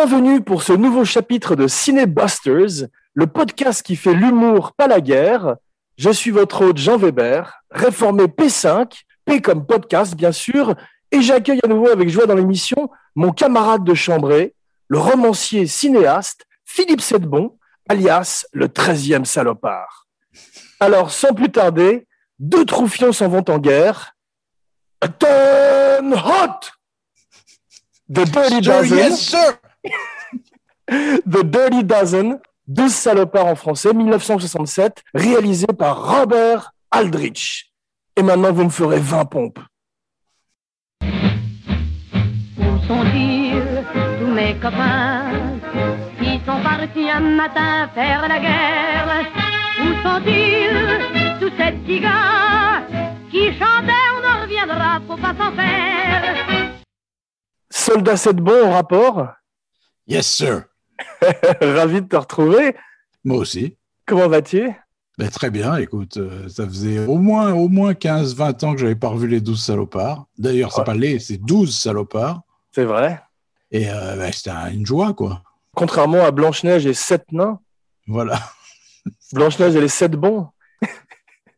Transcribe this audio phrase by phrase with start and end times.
[0.00, 5.56] Bienvenue pour ce nouveau chapitre de Cinébusters, le podcast qui fait l'humour, pas la guerre.
[5.96, 8.92] Je suis votre hôte Jean Weber, réformé P5,
[9.24, 10.76] P comme podcast bien sûr,
[11.10, 14.54] et j'accueille à nouveau avec joie dans l'émission mon camarade de chambrée,
[14.86, 17.58] le romancier cinéaste Philippe Sedbon,
[17.88, 20.06] alias le 13e salopard.
[20.78, 22.06] Alors, sans plus tarder,
[22.38, 24.14] deux troufions s'en vont en guerre.
[25.18, 26.68] Turn hot!
[28.08, 28.96] The Dirty Dozen.
[28.96, 29.58] Yes, sir.
[30.88, 37.72] The Dirty Dozen, 12 salopards en français, 1967, réalisé par Robert Aldrich.
[38.16, 39.60] Et maintenant, vous me ferez 20 pompes.
[41.02, 43.84] Où sont-ils,
[44.18, 45.30] tous mes copains,
[46.20, 49.24] qui sont partis un matin faire la guerre?
[49.80, 52.82] Où sont-ils, tous ces petits gars,
[53.30, 56.34] qui chantaient on en reviendra, faut pas s'en faire?
[57.70, 59.37] Soldat Sedbon au rapport.
[60.08, 60.64] Yes, sir.
[61.60, 62.74] Ravi de te retrouver.
[63.24, 63.76] Moi aussi.
[64.06, 64.70] Comment vas-tu?
[65.18, 68.94] Ben, très bien, écoute, euh, ça faisait au moins, au moins 15-20 ans que j'avais
[68.94, 70.26] pas revu les 12 salopards.
[70.38, 70.84] D'ailleurs, c'est Ouais.
[70.84, 72.42] pas les, c'est 12 salopards.
[72.72, 73.20] C'est vrai.
[73.72, 75.42] Et euh, ben, c'était un- une joie, quoi.
[75.74, 77.58] Contrairement à Blanche-Neige et Sept Nains,
[78.06, 78.40] Voilà.
[79.32, 80.48] Blanche-Neige et les Sept Bons.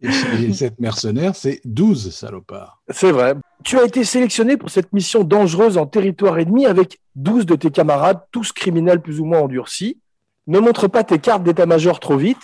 [0.03, 2.81] Et 7 mercenaires, c'est 12 salopards.
[2.89, 3.35] C'est vrai.
[3.65, 7.71] Tu as été sélectionné pour cette mission dangereuse en territoire ennemi avec 12 de tes
[7.71, 9.99] camarades, tous criminels plus ou moins endurcis.
[10.47, 12.39] Ne montre pas tes cartes d'état-major trop vite.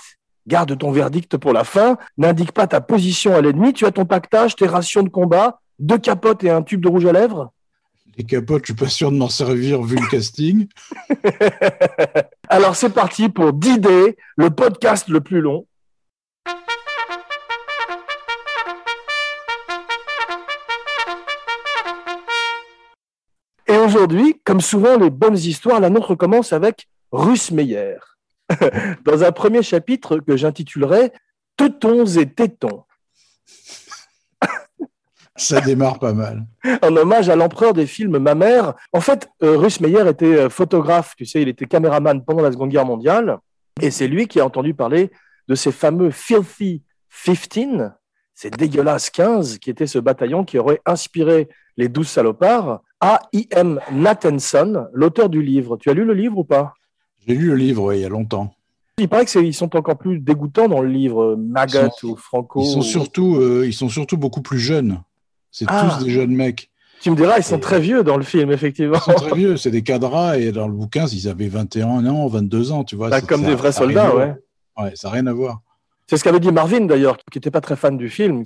[0.47, 1.97] Garde ton verdict pour la fin.
[2.19, 3.73] N'indique pas ta position à l'ennemi.
[3.73, 7.07] Tu as ton pactage, tes rations de combat, deux capotes et un tube de rouge
[7.07, 7.53] à lèvres.
[8.17, 10.69] Les capotes, je suis pas sûr de m'en servir vu le casting.
[12.49, 15.67] Alors c'est parti pour D-Day, le podcast le plus long.
[23.97, 27.97] Aujourd'hui, comme souvent les bonnes histoires, la nôtre commence avec Russ Meyer.
[29.05, 31.13] Dans un premier chapitre que j'intitulerai
[31.57, 32.85] Teutons et tétons,
[35.37, 36.45] Ça démarre pas mal.
[36.83, 38.75] en hommage à l'empereur des films Ma mère.
[38.93, 42.53] En fait, euh, Russ Meyer était euh, photographe, tu sais, il était caméraman pendant la
[42.53, 43.39] Seconde Guerre mondiale,
[43.81, 45.11] et c'est lui qui a entendu parler
[45.49, 46.83] de ces fameux Filthy
[47.25, 47.93] 15,
[48.35, 51.49] ces dégueulasses 15, qui était ce bataillon qui aurait inspiré
[51.79, 53.81] les 12 salopards, à I.M.
[53.93, 55.77] Nathanson, l'auteur du livre.
[55.77, 56.75] Tu as lu le livre ou pas?
[57.27, 58.55] J'ai lu le livre ouais, il y a longtemps.
[58.99, 62.63] Il paraît qu'ils sont encore plus dégoûtants dans le livre, euh, sont- ou Franco.
[62.63, 65.03] Ils sont ou- surtout, euh, ils sont surtout beaucoup plus jeunes.
[65.51, 65.97] C'est Ah.
[65.99, 66.71] tous des jeunes mecs.
[67.03, 68.97] Tu me diras, ils sont Et- très vieux dans le film, effectivement.
[68.97, 72.27] Ils sont très vieux, c'est des cadras et dans le bouquin, ils avaient 21 ans,
[72.27, 73.11] 22 ans, tu vois.
[73.11, 74.35] Bah, comme des vrais soldats, ouais.
[74.79, 75.61] Ouais, ça n'a rien à voir.
[76.07, 78.45] C'est ce qu'avait dit Marvin d'ailleurs, qui n'était pas très fan du film.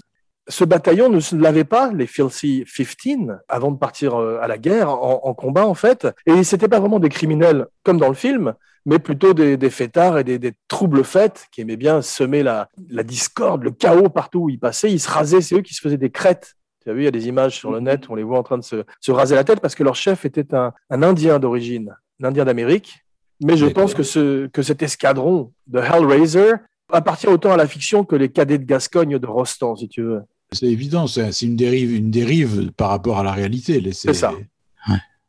[0.50, 4.90] Ce bataillon ne l'avait pas, les Filthy 15, avant de partir euh, à la guerre,
[4.90, 6.06] en, en combat en fait.
[6.26, 8.54] Et c'était pas vraiment des criminels comme dans le film,
[8.86, 12.68] mais plutôt des, des fêtards et des, des troubles fêtes qui aimaient bien semer la,
[12.88, 14.90] la discorde, le chaos partout où ils passaient.
[14.90, 16.54] Ils se rasaient, c'est eux qui se faisaient des crêtes.
[16.82, 18.38] Tu as vu, il y a des images sur le net où on les voit
[18.38, 21.02] en train de se, se raser la tête parce que leur chef était un, un
[21.02, 23.04] Indien d'origine, un Indien d'Amérique.
[23.42, 26.52] Mais je pense que, ce, que cet escadron de Hellraiser
[26.90, 30.22] appartient autant à la fiction que les cadets de Gascogne de Rostand, si tu veux.
[30.52, 33.80] C'est évident, c'est une dérive, une dérive par rapport à la réalité.
[33.92, 34.32] C'est ça.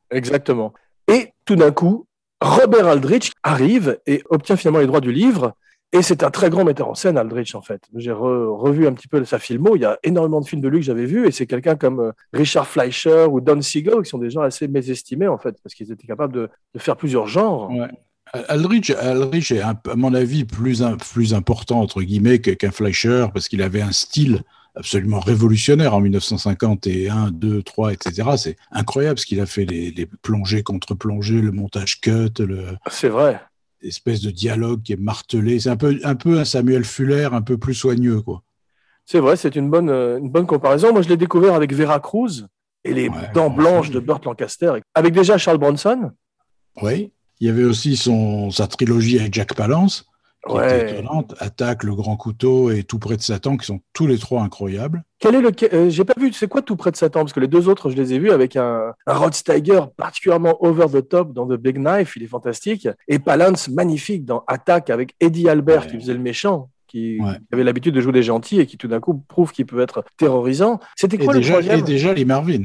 [0.09, 0.73] Exactement.
[1.07, 2.05] Et tout d'un coup,
[2.41, 5.55] Robert Aldrich arrive et obtient finalement les droits du livre.
[5.93, 7.83] Et c'est un très grand metteur en scène, Aldrich, en fait.
[7.95, 9.75] J'ai re- revu un petit peu sa filmo.
[9.75, 11.27] Il y a énormément de films de lui que j'avais vus.
[11.27, 14.69] Et c'est quelqu'un comme euh, Richard Fleischer ou Don Siegel qui sont des gens assez
[14.69, 17.69] mésestimés, en fait, parce qu'ils étaient capables de, de faire plusieurs genres.
[17.69, 17.89] Ouais.
[18.47, 23.49] Aldrich, Aldrich est, à mon avis, plus, un- plus important, entre guillemets, qu'un Fleischer, parce
[23.49, 24.43] qu'il avait un style
[24.75, 28.29] absolument révolutionnaire en 1951, 2, 3, etc.
[28.37, 32.77] C'est incroyable ce qu'il a fait, les, les plongées contre plongées, le montage cut, le,
[32.89, 33.41] C'est vrai.
[33.81, 35.59] espèce de dialogue qui est martelé.
[35.59, 38.43] C'est un peu, un peu un Samuel Fuller, un peu plus soigneux, quoi.
[39.05, 40.93] C'est vrai, c'est une bonne, euh, une bonne comparaison.
[40.93, 42.45] Moi, je l'ai découvert avec Vera Cruz
[42.83, 46.11] et les Ouais, dents ouais, blanches de Burt Lancaster, avec déjà Charles Bronson.
[46.81, 47.11] Oui.
[47.39, 50.05] Il y avait aussi son, sa trilogie avec Jack Palance,
[50.47, 50.91] qui était Ouais.
[50.93, 51.35] étonnante.
[51.39, 55.03] Attaque, Le Grand Couteau et Tout près de Satan, qui sont tous les trois incroyables.
[55.19, 55.51] Quel est le.
[55.73, 57.19] euh, J'ai pas vu, c'est quoi tout près de Satan?
[57.21, 60.57] Parce que les deux autres, je les ai vus avec un, un Rod Steiger particulièrement
[60.65, 62.87] over the top dans The Big Knife, il est fantastique.
[63.07, 65.91] Et Palance, magnifique dans Attaque avec Eddie Albert Ouais.
[65.91, 67.33] qui faisait le méchant, qui, Ouais.
[67.37, 69.81] qui avait l'habitude de jouer des gentils et qui tout d'un coup prouve qu'il peut
[69.81, 70.79] être terrorisant.
[70.95, 71.79] C'était Et quoi le déjà, troisième?
[71.79, 72.63] et déjà Lee Marvin.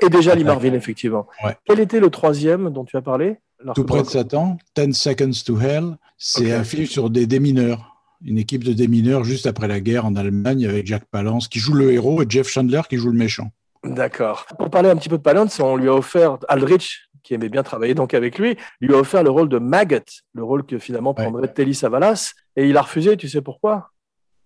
[0.00, 1.26] Et déjà Lee Marvin, effectivement.
[1.64, 3.38] Quel était le troisième dont tu as parlé?
[3.74, 7.96] Tout près de Satan, 10 Seconds to Hell, c'est un film sur des démineurs.
[8.24, 11.74] Une équipe de démineurs juste après la guerre en Allemagne avec Jack Palance qui joue
[11.74, 13.50] le héros et Jeff Chandler qui joue le méchant.
[13.84, 14.46] D'accord.
[14.58, 17.62] Pour parler un petit peu de Palance, on lui a offert Aldrich, qui aimait bien
[17.62, 19.98] travailler donc avec lui, lui a offert le rôle de Maggot,
[20.34, 21.24] le rôle que finalement Ouais.
[21.24, 22.32] prendrait Telly Savalas.
[22.56, 23.90] Et il a refusé, tu sais pourquoi?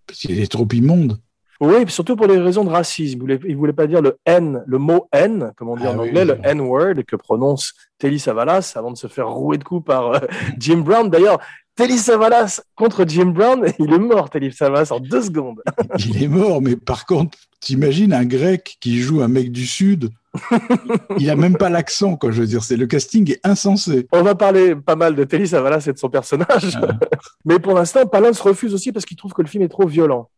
[0.07, 1.19] Parce qu'il est trop immonde.
[1.63, 3.19] Oui, surtout pour des raisons de racisme.
[3.19, 5.93] Il voulait, il voulait pas dire le N, le mot N, comme on dit Ah
[5.93, 6.39] en oui, anglais, le.
[6.43, 10.19] N-word que prononce Telly Savalas avant de se faire rouer de coups par euh,
[10.59, 11.09] Jim Brown.
[11.09, 11.39] D'ailleurs,
[11.77, 15.63] Telly Savalas contre Jim Brown, il est mort, Telly Savalas, en deux secondes.
[15.99, 20.11] Il est mort, mais par contre, t'imagines un grec qui joue un mec du Sud,
[21.19, 22.31] il a même pas l'accent, quoi.
[22.31, 24.07] Je veux dire, c'est le casting est insensé.
[24.13, 26.77] On va parler pas mal de Telly Savalas et de son personnage.
[26.77, 26.89] Ah.
[27.45, 30.29] Mais pour l'instant, Palance refuse aussi parce qu'il trouve que le film est trop violent.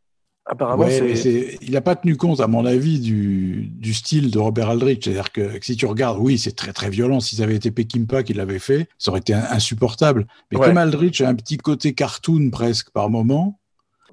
[0.46, 1.56] Apparemment, Ouais, c'est.
[1.62, 5.04] il n'a pas tenu compte, à mon avis, du, du style de Robert Aldrich.
[5.04, 7.20] C'est-à-dire que si tu regardes, oui, c'est très très violent.
[7.20, 10.26] Si ça avait été Peckinpah qui l'avait fait, ça aurait été in- insupportable.
[10.52, 10.66] Mais Ouais.
[10.66, 13.58] comme Aldrich a un petit côté cartoon presque par moment,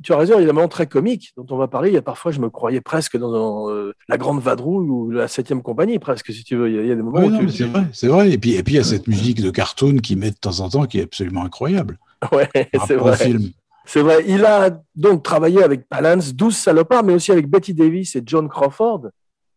[0.03, 1.89] Tu as raison, il y a un moment très comique dont on va parler.
[1.89, 5.27] Il y a parfois, je me croyais presque dans euh, la Grande Vadrouille ou la
[5.27, 6.69] Septième Compagnie, presque, si tu veux.
[6.69, 7.83] Il y a, il y a des moments Ouais, où non, tu- mais c'est vrai,
[7.91, 8.31] c'est vrai.
[8.31, 10.61] Et puis, et puis il y a cette musique de cartoon qui met de temps
[10.61, 11.99] en temps qui est absolument incroyable.
[12.31, 12.49] Ouais,
[12.87, 13.17] c'est vrai.
[13.17, 13.49] film.
[13.85, 14.23] C'est vrai.
[14.27, 18.47] Il a donc travaillé avec Palance, 12 salopards, mais aussi avec Betty Davis et John
[18.49, 19.09] Crawford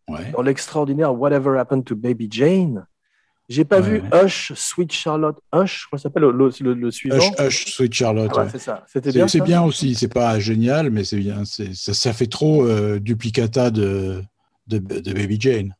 [0.08, 0.32] Ouais.
[0.32, 2.86] dans l'extraordinaire Whatever Happened to Baby Jane.
[3.48, 4.24] J'ai pas Ouais, vu ouais.
[4.24, 5.36] Hush, Sweet Charlotte.
[5.52, 8.30] Hush, comment ça s'appelle le, le- le suivant Hush, Hush, Sweet Charlotte.
[8.36, 8.46] Ah.
[8.50, 8.84] C'est ça.
[8.86, 9.28] C'était bien.
[9.28, 11.44] c'est bien aussi, c'est pas génial, mais c'est bien.
[11.44, 14.22] Ça, ça fait trop euh, duplicata de,
[14.66, 15.74] de, de Baby Jane.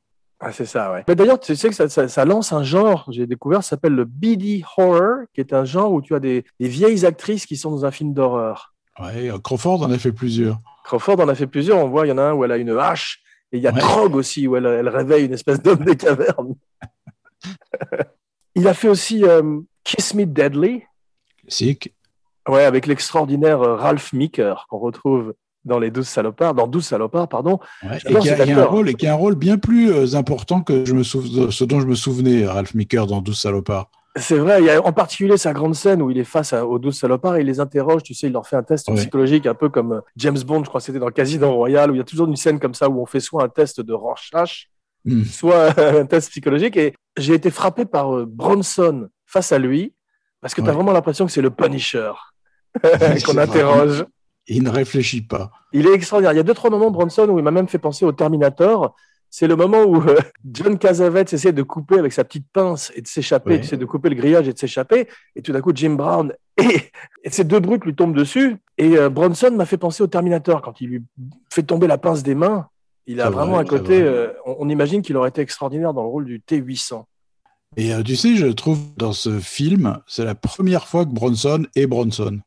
[0.46, 1.04] Ah, c'est ça, ouais.
[1.08, 3.94] Mais d'ailleurs, tu sais que ça, ça- ça lance un genre, j'ai découvert, ça s'appelle
[3.94, 7.56] le BD Horror, qui est un genre où tu as des, des vieilles actrices qui
[7.56, 8.74] sont dans un film d'horreur.
[9.00, 10.58] Ouais, Crawford en a fait plusieurs.
[10.84, 11.78] Crawford en a fait plusieurs.
[11.78, 13.20] On voit, il y en a un où elle a une hache.
[13.52, 13.80] Et il y a Ouais.
[13.80, 16.54] Trog aussi, où elle, elle réveille une espèce d'homme des cavernes.
[18.54, 20.82] il a fait aussi euh, Kiss Me Deadly,
[21.42, 21.94] Classique.
[22.48, 25.34] ouais, avec l'extraordinaire euh, Ralph Meeker, qu'on retrouve
[25.64, 27.58] dans les 12 salopards, dans 12 salopards, pardon.
[27.82, 30.14] Ouais, et qui a, y un rôle, et qui a un rôle bien plus euh,
[30.16, 33.90] important que je me souv- ce dont je me souvenais, Ralph Meeker dans 12 salopards.
[34.16, 36.64] C'est vrai, il y a en particulier sa grande scène où il est face à-
[36.64, 38.94] aux 12 salopards et il les interroge, tu sais, il leur fait un test Ouais.
[38.94, 41.94] psychologique, un peu comme euh, James Bond, je crois que c'était dans Casino Royale, où
[41.94, 43.92] il y a toujours une scène comme ça où on fait soit un test de
[43.92, 44.68] Rorschach,
[45.06, 45.22] Hmm.
[45.24, 46.76] soit un test psychologique.
[46.78, 49.92] Et j'ai été frappé par euh, Bronson face à lui,
[50.40, 50.76] parce que tu as Ouais.
[50.76, 52.12] vraiment l'impression que c'est le Punisher
[53.26, 54.04] qu'on interroge.
[54.46, 55.50] Il ne réfléchit pas.
[55.72, 56.32] Il est extraordinaire.
[56.32, 58.94] Il y a deux, trois moments, Bronson, où il m'a même fait penser au Terminator.
[59.30, 60.16] C'est le moment où euh,
[60.52, 63.76] John Cassavetes essaie de couper avec sa petite pince et de s'échapper, Ouais.
[63.76, 65.08] de couper le grillage et de s'échapper.
[65.34, 66.90] Et tout d'un coup, Jim Brown et,
[67.24, 68.56] et ces deux brutes lui tombent dessus.
[68.78, 71.02] Et euh, Bronson m'a fait penser au Terminator quand il lui
[71.50, 72.68] fait tomber la pince des mains.
[73.06, 74.00] Il a vraiment vrai, un côté.
[74.02, 77.04] euh, on, on imagine qu'il aurait été extraordinaire dans le rôle du T800.
[77.76, 81.86] Et tu sais, je trouve dans ce film, c'est la première fois que Bronson est
[81.88, 82.38] Bronson.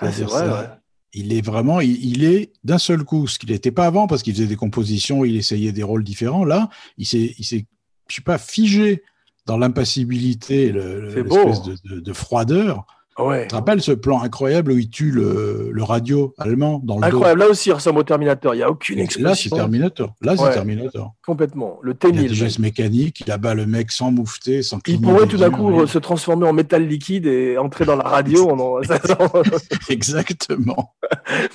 [0.00, 0.68] Ah, c'est vrai.
[1.14, 4.22] Il est vraiment, il, il est d'un seul coup, ce qu'il n'était pas avant parce
[4.22, 6.44] qu'il faisait des compositions, il essayait des rôles différents.
[6.44, 6.68] Là,
[6.98, 7.66] il s'est, il s'est,
[8.08, 9.02] je sais pas, figé
[9.46, 11.70] dans l'impassibilité, l'espèce beau.
[11.88, 12.86] de, de- de froideur.
[13.18, 13.42] Ouais.
[13.42, 17.04] Tu te rappelles ce plan incroyable où il tue le, le radio allemand dans le
[17.04, 17.40] Incroyable.
[17.40, 18.54] Là aussi, il ressemble au Terminator.
[18.54, 19.56] Il n'y a aucune dos Là, c'est expression.
[19.56, 20.14] Terminator.
[20.22, 20.52] Là, c'est.
[20.52, 21.14] Terminator.
[21.26, 21.78] Complètement.
[21.82, 22.32] Le Il y a des T1000.
[22.34, 25.98] gestes mécaniques, il abat le mec sans moufter, sans Il pourrait tout d'un coup se
[25.98, 28.50] transformer en métal liquide et entrer dans la radio.
[28.50, 28.80] en-
[29.88, 30.94] Exactement.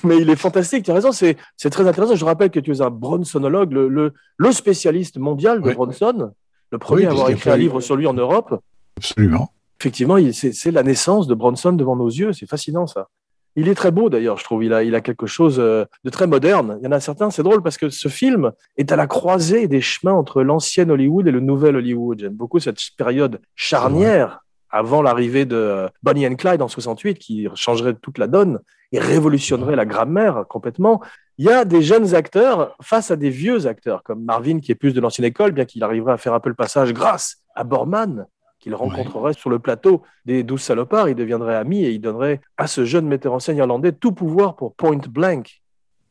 [0.02, 1.36] Mais il est fantastique, tu as raison, c'est
[1.70, 2.14] très intéressant.
[2.14, 5.72] Je rappelle que tu es un Bronsonologue, le, le, le spécialiste mondial de.
[5.72, 6.32] Bronson,
[6.70, 8.60] le premier Oui, à avoir écrit un livre sur lui en Europe.
[8.96, 9.50] Absolument.
[9.80, 13.08] Effectivement, c'est la naissance de Bronson devant nos yeux, c'est fascinant ça.
[13.56, 14.64] Il est très beau d'ailleurs, je trouve.
[14.64, 16.78] Il a, il a quelque chose euh, de très moderne.
[16.80, 19.68] Il y en a certains, c'est drôle parce que ce film est à la croisée
[19.68, 22.18] des chemins entre l'ancien Hollywood et le nouvel Hollywood.
[22.18, 24.40] J'aime beaucoup cette période charnière
[24.70, 28.58] avant l'arrivée de euh, Bonnie and Clyde en 68 qui changerait toute la donne
[28.90, 31.00] et révolutionnerait la grammaire complètement.
[31.38, 34.76] Il y a des jeunes acteurs face à des vieux acteurs comme Marvin qui est
[34.76, 37.62] plus de l'ancienne école, bien qu'il arriverait à faire un peu le passage grâce à
[37.62, 38.26] Borman
[38.64, 42.66] qu'il rencontrerait sur le plateau des douze salopards, il deviendrait ami et il donnerait à
[42.66, 45.60] ce jeune metteur en scène irlandais tout pouvoir pour Point Blank.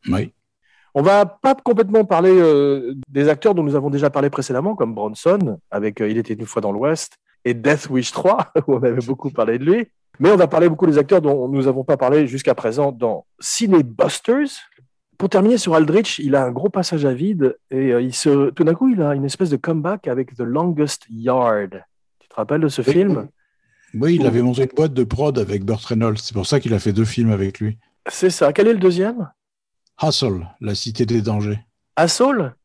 [0.08, 0.32] Oui.
[0.94, 4.94] On va pas complètement parler euh, des acteurs dont nous avons déjà parlé précédemment, comme
[4.94, 8.82] Bronson, avec euh, Il était une fois dans l'Ouest, et Death Wish 3, où on
[8.84, 9.88] avait beaucoup parlé de lui.
[10.20, 13.26] Mais on va parler beaucoup des acteurs dont nous n'avons pas parlé jusqu'à présent dans
[13.40, 14.70] Cinebusters.
[15.18, 18.50] Pour terminer sur Aldrich, il a un gros passage à vide et euh, il se,
[18.50, 21.82] tout d'un coup, il a une espèce de comeback avec The Longest Yard.
[22.34, 22.92] Te rappelles de ce Oui.
[22.92, 23.28] film?
[23.94, 26.18] Oui, il avait monté une boîte de prod avec Burt Reynolds.
[26.18, 27.78] C'est pour ça qu'il a fait deux films avec lui.
[28.10, 28.52] C'est ça.
[28.52, 29.30] Quel est le deuxième?
[30.02, 31.60] Hustle, la cité des dangers.
[31.94, 32.56] Assaul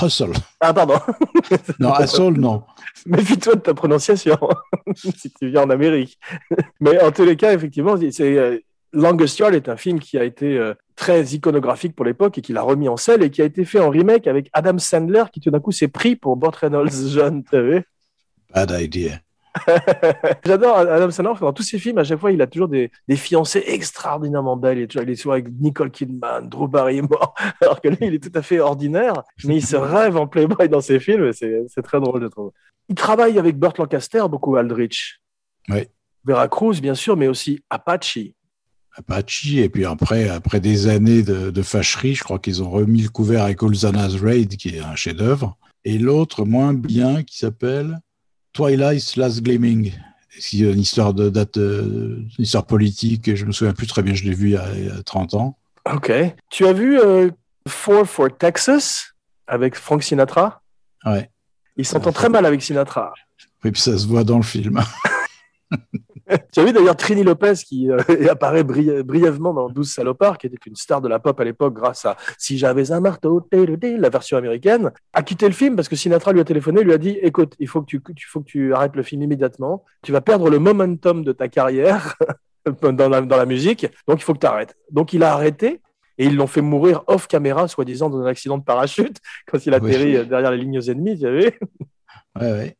[0.00, 0.34] Hustle.
[0.60, 1.00] Ah, pardon.
[1.80, 2.62] Non, Hustle, non.
[3.06, 4.38] Méfie-toi de ta prononciation
[4.94, 6.16] si tu viens en Amérique.
[6.78, 8.60] Mais en tous les cas, effectivement, c'est euh,
[8.92, 12.56] Longest Yard est un film qui a été euh, très iconographique pour l'époque et qu'il
[12.56, 15.40] a remis en scène et qui a été fait en remake avec Adam Sandler qui
[15.40, 17.82] tout d'un coup s'est pris pour Burt Reynolds jeune, tu
[18.54, 19.20] Bad idea.
[20.46, 23.16] J'adore Adam Sandler, dans tous ses films, à chaque fois, il a toujours des, des
[23.16, 24.78] fiancées extraordinairement belles.
[24.78, 28.14] Il est, toujours, il est souvent avec Nicole Kidman, Drew Barrymore, alors que lui, il
[28.14, 31.82] est tout à fait ordinaire, mais il se rêve en playboy dans ses films, c'est
[31.82, 32.52] très drôle, je trouve.
[32.88, 35.20] Il travaille avec Burt Lancaster, beaucoup Aldrich.
[35.68, 35.86] Oui.
[36.24, 38.18] Veracruz, bien sûr, mais aussi Apache.
[38.94, 43.02] Apache, et puis après, après des années de, de fâcherie, je crois qu'ils ont remis
[43.02, 47.98] le couvert avec Olzana's Raid, qui est un chef-d'œuvre, et l'autre moins bien qui s'appelle
[48.52, 49.92] Twilight's Last Gleaming.
[50.38, 54.14] C'est une histoire de date, euh, une histoire politique, je me souviens plus très bien,
[54.14, 55.58] je l'ai vu il y, a, il y a 30 ans.
[55.92, 56.12] Ok.
[56.50, 57.30] Tu as vu euh,
[57.68, 59.14] Four for Texas
[59.46, 60.62] avec Frank Sinatra?
[61.04, 61.30] Ouais.
[61.76, 63.12] Il s'entend très mal avec Sinatra.
[63.64, 64.80] Et puis ça se voit dans le film.
[66.52, 67.98] Tu as vu d'ailleurs Trini Lopez qui euh,
[68.30, 71.74] apparaît bri- brièvement dans 12 salopards, qui était une star de la pop à l'époque
[71.74, 75.96] grâce à Si j'avais un marteau, la version américaine, a quitté le film parce que
[75.96, 78.46] Sinatra lui a téléphoné, lui a dit écoute, il faut que tu, tu- faut que
[78.46, 82.16] tu arrêtes le film immédiatement, tu vas perdre le momentum de ta carrière
[82.82, 84.76] dans la, dans la musique, donc il faut que tu arrêtes.
[84.90, 85.80] Donc il a arrêté.
[86.18, 89.72] Et ils l'ont fait mourir off caméra, soi-disant, dans un accident de parachute, quand il
[89.72, 91.50] atterrit euh, derrière les lignes ennemies, tu as vu
[92.38, 92.76] Ouais, ouais.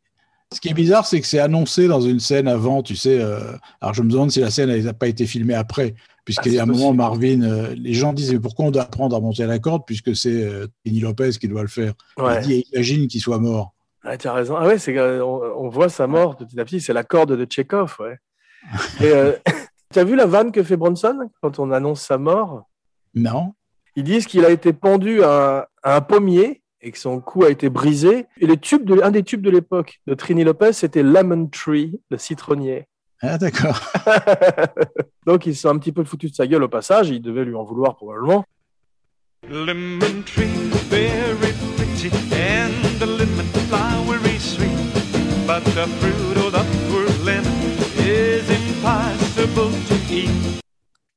[0.52, 3.20] Ce qui est bizarre, c'est que c'est annoncé dans une scène avant, tu sais.
[3.20, 3.40] euh,
[3.80, 5.94] alors je me demande si la scène n'a pas été filmée après,
[6.24, 6.92] puisqu'il y a Ah, un moment.
[6.92, 9.82] Marvin, euh, les gens disent mais pourquoi on doit apprendre à monter à la corde,
[9.86, 11.94] puisque c'est euh, Lopez qui doit le faire?
[12.18, 12.40] Ouais.
[12.42, 13.72] Il dit imagine qu'il soit mort.
[14.04, 14.56] Ah, tu as raison.
[14.56, 16.80] Ah ouais, c'est que, on, on voit sa mort petit à petit.
[16.80, 18.18] C'est la corde de Tchekhov, ouais.
[19.00, 19.32] Et euh,
[19.92, 22.64] tu as vu la vanne que fait Bronson quand on annonce sa mort?
[23.14, 23.54] Non
[23.96, 27.50] Ils disent qu'il a été pendu à, à un pommier et que son cou a
[27.50, 28.26] été brisé.
[28.40, 32.00] Et les tubes de, un des tubes de l'époque de Trini Lopez, c'était Lemon Tree,
[32.10, 32.88] le citronnier.
[33.22, 33.80] Ah d'accord.
[35.26, 37.10] Donc ils sont un petit peu foutus de sa gueule au passage.
[37.10, 38.44] Ils devaient lui en vouloir probablement.
[39.48, 40.46] Lemon tree,
[40.88, 44.70] very pretty, and the lemon flowery sweet.
[45.46, 47.42] But the fruit of the poor lemon
[47.98, 50.30] is impossible to eat.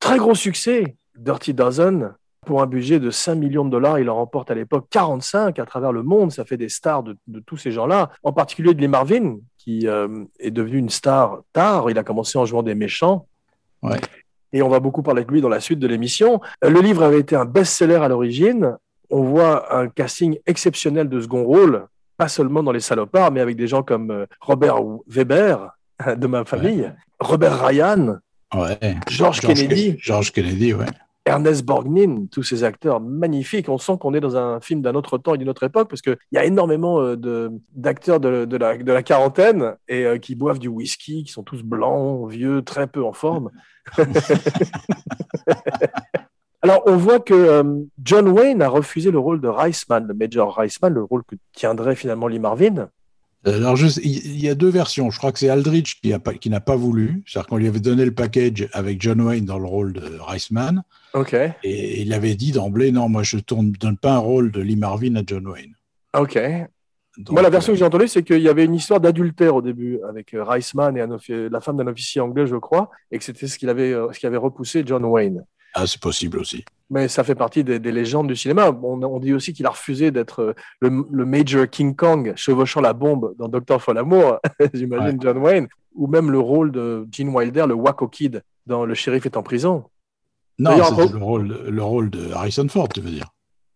[0.00, 2.14] Très gros succès, Dirty Dozen.
[2.46, 5.66] Pour un budget de 5 millions de dollars, il en remporte à l'époque 45 à
[5.66, 6.30] travers le monde.
[6.32, 9.88] Ça fait des stars de, de tous ces gens-là, en particulier de Lee Marvin, qui
[9.88, 11.90] euh, est devenu une star tard.
[11.90, 13.26] Il a commencé en jouant des méchants.
[13.82, 14.00] Ouais.
[14.52, 16.40] Et on va beaucoup parler de lui dans la suite de l'émission.
[16.64, 18.76] Euh, Le livre avait été un best-seller à l'origine.
[19.10, 21.86] On voit un casting exceptionnel de second rôle,
[22.16, 24.76] pas seulement dans Les Salopards, mais avec des gens comme euh, Robert
[25.08, 25.70] Weber,
[26.16, 28.18] de ma famille, Robert Ryan,
[28.54, 28.78] Ouais.
[29.08, 29.94] George Kennedy.
[29.96, 30.86] Ke- George Kennedy, ouais.
[31.26, 33.68] Ernest Borgnine, tous ces acteurs magnifiques.
[33.68, 36.00] On sent qu'on est dans un film d'un autre temps et d'une autre époque parce
[36.00, 40.18] qu'il y a énormément euh, de- d'acteurs de, de la, de la quarantaine et euh,
[40.18, 43.50] qui boivent du whisky, qui sont tous blancs, vieux, très peu en forme.
[46.62, 47.62] Alors, on voit que euh,
[48.02, 51.94] John Wayne a refusé le rôle de Reisman, le Major Reisman, le rôle que tiendrait
[51.96, 52.88] finalement Lee Marvin.
[53.44, 55.10] Alors, il y a deux versions.
[55.10, 57.22] Je crois que c'est Aldrich qui a pas- qui n'a pas voulu.
[57.26, 60.82] C'est-à-dire qu'on lui avait donné le package avec John Wayne dans le rôle de Reisman.
[61.16, 64.60] Ok, Et il avait dit d'emblée, non, moi, je ne donne pas un rôle de
[64.60, 65.74] Lee Marvin à John Wayne.
[66.14, 66.38] ok.
[67.16, 69.54] Donc, Moi, la version euh, que j'ai entendue, c'est qu'il y avait une histoire d'adultère
[69.54, 71.16] au début avec euh, Reisman et un
[71.50, 74.20] la femme d'un officier anglais, je crois, et que c'était ce qu'il avait, euh, ce
[74.20, 75.42] qui avait repoussé John Wayne.
[75.72, 76.62] Ah, c'est possible aussi.
[76.90, 78.70] Mais ça fait partie des, des légendes du cinéma.
[78.82, 82.92] On, on dit aussi qu'il a refusé d'être le, le Major King Kong chevauchant la
[82.92, 84.38] bombe dans Docteur Folamour,
[84.74, 88.92] j'imagine John Wayne, ou même le rôle de Gene Wilder, le Waco Kid, dans Le
[88.92, 89.84] shérif est en prison.
[90.58, 91.08] Non, oh.
[91.12, 93.28] le rôle, le rôle de Harrison Ford, tu veux dire.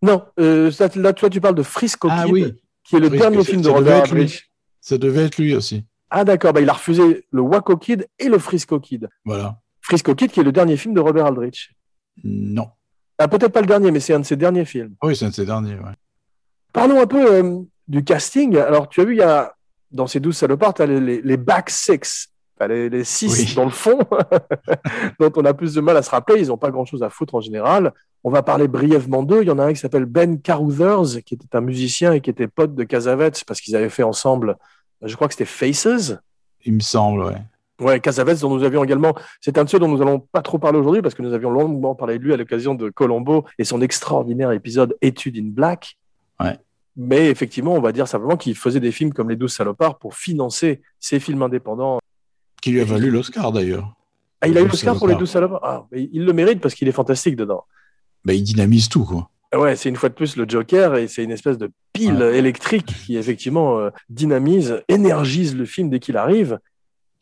[0.02, 2.54] Non, euh, là, toi, tu parles de Frisco Ah Kid, oui.
[2.84, 4.04] qui est le Frisco, dernier film de Robert.
[4.04, 4.50] Aldrich.
[4.80, 5.84] Ça devait être lui aussi.
[6.08, 9.08] Ah, d'accord, bah, il a refusé le Waco Kid et le Frisco Kid.
[9.24, 9.60] Voilà.
[9.82, 11.74] Frisco Kid, qui est le dernier film de Robert Aldrich.
[12.24, 12.68] Non.
[13.18, 14.94] Ah, peut-être pas le dernier, mais c'est un de ses derniers films.
[15.02, 15.74] Oui, c'est un de ses derniers.
[15.74, 15.92] Ouais.
[16.72, 18.56] Parlons un peu euh, du casting.
[18.56, 19.54] Alors, tu as vu, il y a,
[19.90, 22.28] dans ces douze salopards, tu as les, les, les back six,
[22.68, 23.54] Les, les six Oui.
[23.54, 23.98] dans le fond,
[25.20, 26.40] dont on a plus de mal à se rappeler.
[26.40, 27.92] Ils n'ont pas grand-chose à foutre en général.
[28.24, 29.42] On va parler brièvement d'eux.
[29.42, 32.30] Il y en a un qui s'appelle Ben Caruthers, qui était un musicien et qui
[32.30, 34.56] était pote de Casavets, parce qu'ils avaient fait ensemble,
[35.02, 36.14] je crois que c'était Faces.
[36.64, 37.36] Il me semble, ouais.
[37.80, 40.58] Ouais, Casavets, dont nous avions également, c'est un de ceux dont nous allons pas trop
[40.58, 43.64] parler aujourd'hui parce que nous avions longuement parlé de lui à l'occasion de Colombo et
[43.64, 45.96] son extraordinaire épisode Étude in Black.
[46.38, 46.58] Ouais.
[46.96, 50.14] Mais effectivement, on va dire simplement qu'il faisait des films comme Les Douze Salopards pour
[50.14, 51.99] financer ses films indépendants.
[52.60, 53.94] Qui lui a valu l'Oscar d'ailleurs.
[54.40, 55.14] Ah, il a eu l'Oscar pour Les.
[55.14, 55.60] Douze Salopards.
[55.62, 57.64] Ah, mais il le mérite parce qu'il est fantastique dedans.
[58.24, 59.30] Bah, il dynamise tout, quoi.
[59.52, 62.22] Ah Ouais, c'est une fois de plus le Joker et c'est une espèce de pile
[62.22, 66.58] électrique qui effectivement euh, dynamise, énergise le film dès qu'il arrive.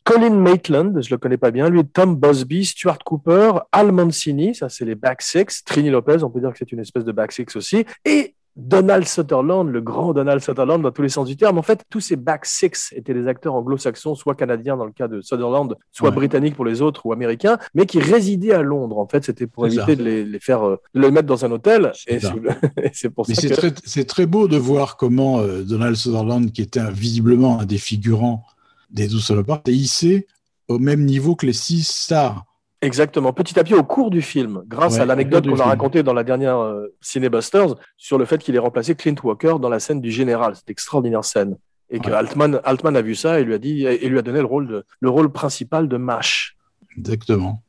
[0.03, 4.67] Colin Maitland, je le connais pas bien, lui, Tom Busby, Stuart Cooper, Al Mancini, ça
[4.69, 7.31] c'est les back six, Trini Lopez, on peut dire que c'est une espèce de back
[7.31, 11.57] six aussi, et Donald Sutherland, le grand Donald Sutherland dans tous les sens du terme.
[11.57, 15.07] En fait, tous ces back six étaient des acteurs anglo-saxons, soit canadiens dans le cas
[15.07, 16.15] de Sutherland, soit Ouais.
[16.15, 18.97] britanniques pour les autres ou américains, mais qui résidaient à Londres.
[18.97, 19.95] En fait, c'était pour éviter ça.
[19.95, 21.91] de les, les faire, euh, de les mettre dans un hôtel.
[21.95, 22.33] C'est Et ça.
[22.75, 25.95] c'est et c'est pour Mais ça c'est que très, beau de voir comment euh, Donald
[25.95, 28.43] Sutherland, qui était visiblement un des figurants
[28.89, 30.27] des Douze Salopards, est hissé
[30.67, 32.45] au même niveau que les six stars.
[32.81, 33.33] Exactement.
[33.33, 36.13] Petit à petit, au cours du film, grâce Ouais, à l'anecdote qu'on a racontée dans
[36.13, 39.99] la dernière euh, Cinébusters sur le fait qu'il ait remplacé Clint Walker dans la scène
[39.99, 40.55] du général.
[40.55, 41.57] Cette extraordinaire scène.
[41.89, 42.15] Et que Ouais.
[42.15, 44.67] Altman, Altman a vu ça et lui a dit, et lui a donné le rôle,
[44.67, 46.55] de, le rôle principal de Mash.
[46.97, 47.61] Exactement.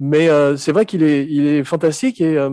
[0.00, 2.50] Mais euh, c'est vrai qu'il est, il est fantastique et euh,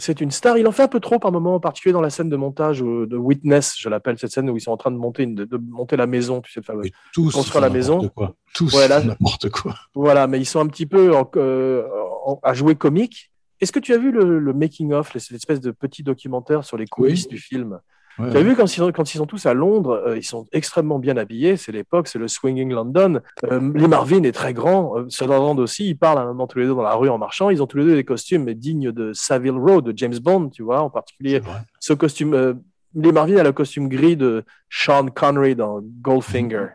[0.00, 0.58] c'est une star.
[0.58, 2.82] Il en fait un peu trop par moment, en particulier dans la scène de montage
[2.82, 5.34] euh, de Witness, je l'appelle cette scène où ils sont en train de monter, une,
[5.34, 8.08] de, monter la maison, tu sais, Et tous Construire la maison.
[8.08, 8.34] Quoi.
[8.54, 9.74] Tous n'importe quoi.
[9.94, 11.86] Voilà, mais ils sont un petit peu en- euh,
[12.26, 13.30] en- à jouer comique.
[13.60, 16.76] Est-ce que tu as vu le, le making of, cette espèce de petit documentaire sur
[16.76, 17.78] les coulisses du film?
[18.18, 20.22] Ouais, Tu as vu quand ils, sont, quand ils sont tous à Londres, euh, ils
[20.24, 21.56] sont extrêmement bien habillés.
[21.56, 23.20] C'est l'époque, c'est le swinging London.
[23.44, 24.98] Euh, Lee Marvin est très grand.
[24.98, 25.88] Euh, Sutherland aussi.
[25.88, 27.50] Ils parlent à un moment tous les deux dans la rue en marchant.
[27.50, 30.62] Ils ont tous les deux des costumes dignes de Savile Row, de James Bond, tu
[30.62, 31.40] vois, en particulier
[31.78, 32.34] ce costume.
[32.34, 32.54] euh,
[32.94, 36.66] Lee Marvin a le costume gris de Sean Connery dans Goldfinger.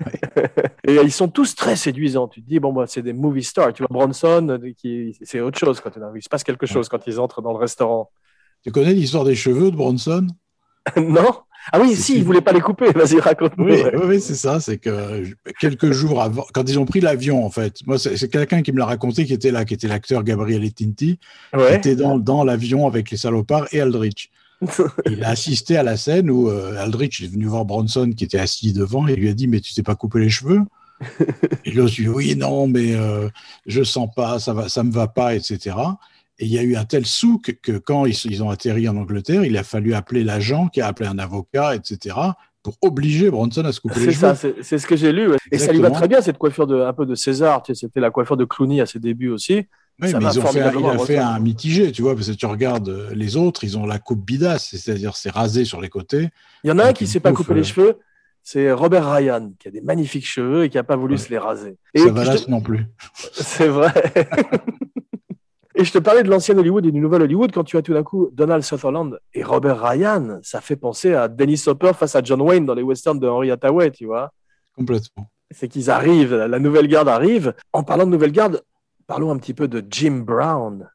[0.86, 2.26] Et ils sont tous très séduisants.
[2.26, 3.72] Tu te dis, bon, bah, c'est des movie stars.
[3.72, 5.80] Tu vois, Bronson, qui, c'est autre chose.
[5.80, 8.10] Quand il se passe quelque chose quand ils entrent dans le restaurant.
[8.64, 10.26] Tu connais l'histoire des cheveux de Bronson?
[10.96, 11.32] non?
[11.72, 12.90] Ah oui, si, ils voulaient pas les couper.
[12.94, 13.74] Vas-y, raconte-nous.
[14.06, 14.60] Oui, c'est ça.
[14.60, 15.24] C'est que
[15.60, 18.78] quelques jours avant, quand ils ont pris l'avion, en fait, moi, c'est quelqu'un qui me
[18.78, 21.76] l'a raconté, qui était là, qui était l'acteur Gabriel Tinti, qui Ouais.
[21.76, 24.30] était dans, dans l'avion avec les salopards et Aldrich.
[25.10, 28.38] Il a assisté à la scène où euh, Aldrich est venu voir Bronson qui était
[28.38, 30.60] assis devant et lui a dit Mais tu t'es pas coupé les cheveux?
[31.64, 33.28] Et l'autre dit Oui, non, mais euh,
[33.66, 35.76] je sens pas, ça, va, ça me va pas, etc.
[36.38, 38.96] Et il y a eu un tel souk que quand ils, ils ont atterri en
[38.96, 42.16] Angleterre, il a fallu appeler l'agent qui a appelé un avocat, etc.
[42.62, 44.20] pour obliger Bronson à se couper les C'est cheveux.
[44.20, 45.28] ça, c'est c'est ce que j'ai lu.
[45.28, 45.36] ouais.
[45.52, 47.62] Et ça lui va très bien, cette coiffure de, un peu de César.
[47.62, 49.66] Tu sais, C'était la coiffure de Clooney à ses débuts aussi.
[50.02, 52.26] Oui, Ça mais ils ont fait, un- il a fait un mitigé, tu vois, parce
[52.28, 55.80] que tu regardes euh, les autres, ils ont la coupe bidasse, c'est-à-dire c'est rasé sur
[55.80, 56.30] les côtés.
[56.64, 57.62] Il y en a un qui une s'est pas coupé les euh.
[57.64, 57.98] cheveux.
[58.42, 61.20] C'est Robert Ryan, qui a des magnifiques cheveux et qui a pas voulu Ouais.
[61.20, 61.76] se les raser.
[61.94, 62.86] Et Ça va là non plus.
[63.32, 63.92] C'est vrai.
[65.76, 67.50] Et je te parlais de l'ancienne Hollywood et du nouvel Hollywood.
[67.52, 71.26] Quand tu as tout d'un coup Donald Sutherland et Robert Ryan, ça fait penser à
[71.28, 74.30] Dennis Hopper face à John Wayne dans les westerns de Henry Hathaway, tu vois.
[74.76, 75.28] Complètement.
[75.50, 77.54] C'est qu'ils arrivent, la nouvelle garde arrive.
[77.72, 78.62] En parlant de nouvelle garde,
[79.06, 80.88] parlons un petit peu de Jim Brown.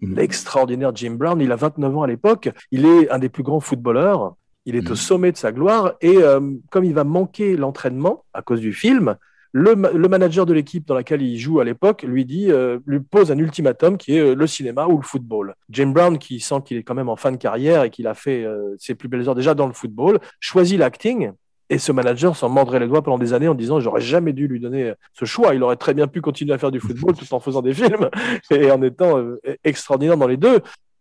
[0.00, 0.14] Mhm.
[0.16, 2.50] L'extraordinaire Jim Brown, il a 29 ans à l'époque.
[2.70, 4.34] Il est un des plus grands footballeurs.
[4.66, 4.96] Il est au Mhm.
[4.96, 5.94] sommet de sa gloire.
[6.02, 9.16] Et euh, comme il va manquer l'entraînement à cause du film,
[9.58, 12.78] le, ma- le manager de l'équipe dans laquelle il joue à l'époque lui dit, euh,
[12.84, 15.54] lui pose un ultimatum qui est euh, le cinéma ou le football.
[15.70, 18.12] Jim Brown, qui sent qu'il est quand même en fin de carrière et qu'il a
[18.12, 21.30] fait euh, ses plus belles heures déjà dans le football, choisit l'acting.
[21.70, 24.46] Et ce manager s'en mordrait les doigts pendant des années en disant j'aurais jamais dû
[24.46, 25.54] lui donner ce choix.
[25.54, 28.10] Il aurait très bien pu continuer à faire du football tout en faisant des films
[28.50, 30.60] et en étant euh, extraordinaire dans les deux.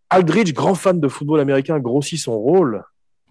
[0.09, 2.83] Aldridge, grand fan de football américain, grossit son rôle.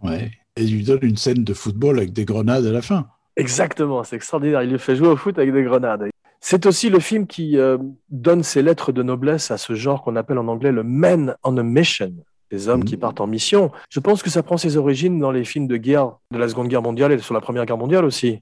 [0.02, 0.32] Ouais.
[0.56, 3.06] Et il lui donne une scène de football avec des grenades à la fin.
[3.36, 4.62] Exactement, c'est extraordinaire.
[4.62, 6.08] Il lui fait jouer au foot avec des grenades.
[6.40, 7.78] C'est aussi le film qui euh,
[8.10, 11.56] donne ses lettres de noblesse à ce genre qu'on appelle en anglais le men on
[11.56, 12.12] a mission,
[12.50, 13.72] des hommes qui partent en mission.
[13.88, 16.68] Je pense que ça prend ses origines dans les films de guerre de la Seconde
[16.68, 18.40] Guerre mondiale et sur la Première Guerre mondiale aussi.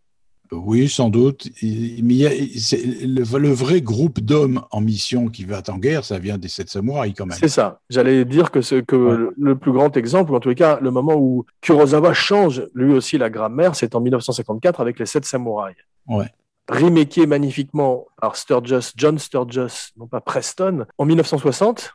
[0.52, 1.48] Oui, sans doute.
[1.62, 1.68] Mais
[2.02, 6.68] le, le vrai groupe d'hommes en mission qui va en guerre, ça vient des sept
[6.68, 7.38] samouraïs quand même.
[7.38, 7.80] C'est ça.
[7.90, 9.30] J'allais dire que, ce, que Ouais.
[9.36, 12.92] le- plus grand exemple, ou en tous les cas, le moment où Kurosawa change lui
[12.92, 15.76] aussi la grammaire, c'est en 1954 avec les Sept Samouraïs.
[16.06, 16.26] Ouais.
[17.26, 21.94] Magnifiquement par Sturgis, John Sturgis, non pas Preston, en 1960,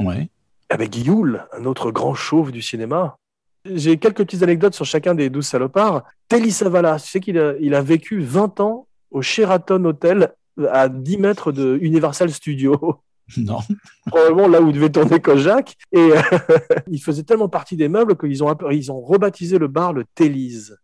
[0.00, 0.28] Ouais.
[0.70, 3.16] avec Yule, un autre grand chauve du cinéma.
[3.64, 6.02] J'ai quelques petites anecdotes sur chacun des douze salopards.
[6.28, 10.32] Telly Savalas, tu sais qu'il a, il a vécu 20 ans au Sheraton Hotel
[10.70, 12.96] à 10 mètres de Universal Studios
[13.38, 13.58] Non.
[14.06, 15.76] probablement là où devait tourner Kojak.
[15.92, 16.20] Et euh,
[16.90, 19.94] il faisait tellement partie des meubles qu'ils ont, un peu- ils ont rebaptisé le bar
[19.94, 20.76] le Télise.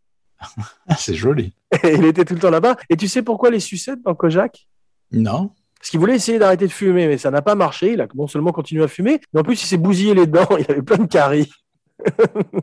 [0.89, 1.53] Ah, c'est joli.
[1.85, 2.77] Et il était tout le temps là-bas.
[2.89, 4.67] Et tu sais pourquoi les sucettes dans Kojak?
[5.13, 5.51] Non.
[5.79, 7.93] Parce qu'il voulait essayer d'arrêter de fumer, mais ça n'a pas marché.
[7.93, 10.49] Il a non seulement continué à fumer, mais en plus il s'est bousillé les dents.
[10.59, 11.51] Il avait plein de caries.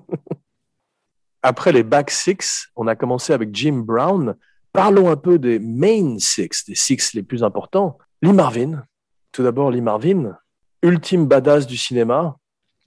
[1.43, 4.36] Après les back six, on a commencé avec Jim Brown.
[4.73, 7.97] Parlons un peu des main six, des six les plus importants.
[8.21, 8.84] Lee Marvin.
[9.32, 10.36] Tout d'abord, Lee Marvin,
[10.82, 12.38] ultime badass du cinéma.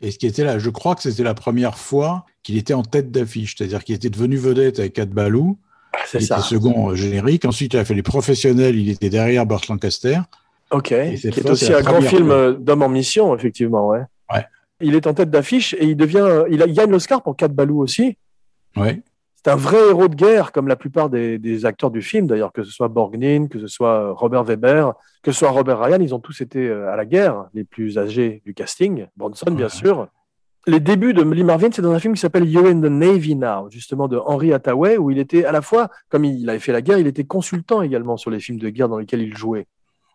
[0.01, 2.83] Et ce qui était là, je crois que c'était la première fois qu'il était en
[2.83, 5.59] tête d'affiche, c'est-à-dire qu'il était devenu vedette avec Cat Balou.
[6.07, 6.39] C'est Il ça.
[6.39, 7.45] était second générique.
[7.45, 8.77] Ensuite, il a fait les professionnels.
[8.77, 10.21] Il était derrière Burt Lancaster.
[10.71, 10.89] Ok.
[10.89, 14.03] Qui est aussi c'est un grand film euh, d'homme en mission, effectivement, ouais.
[14.81, 17.49] Il est en tête d'affiche et il devient, il, a- il gagne l'Oscar pour Cat
[17.49, 18.17] Balou aussi.
[18.77, 19.03] Ouais.
[19.43, 22.53] C'est un vrai héros de guerre, comme la plupart des, des acteurs du film, d'ailleurs,
[22.53, 26.15] que ce soit Borgnine, que ce soit Robert Weber, que ce soit Robert Ryan, ils
[26.15, 29.07] ont tous été euh, à la guerre, les plus âgés du casting.
[29.17, 29.71] Bronson, bien Ouais.
[29.71, 30.09] sûr.
[30.67, 33.35] Les débuts de Lee Marvin, c'est dans un film qui s'appelle You're in the Navy
[33.35, 36.73] Now, justement de Henry Hathaway, où il était à la fois, comme il avait fait
[36.73, 39.67] la guerre, il était consultant également sur les films de guerre dans lesquels il jouait.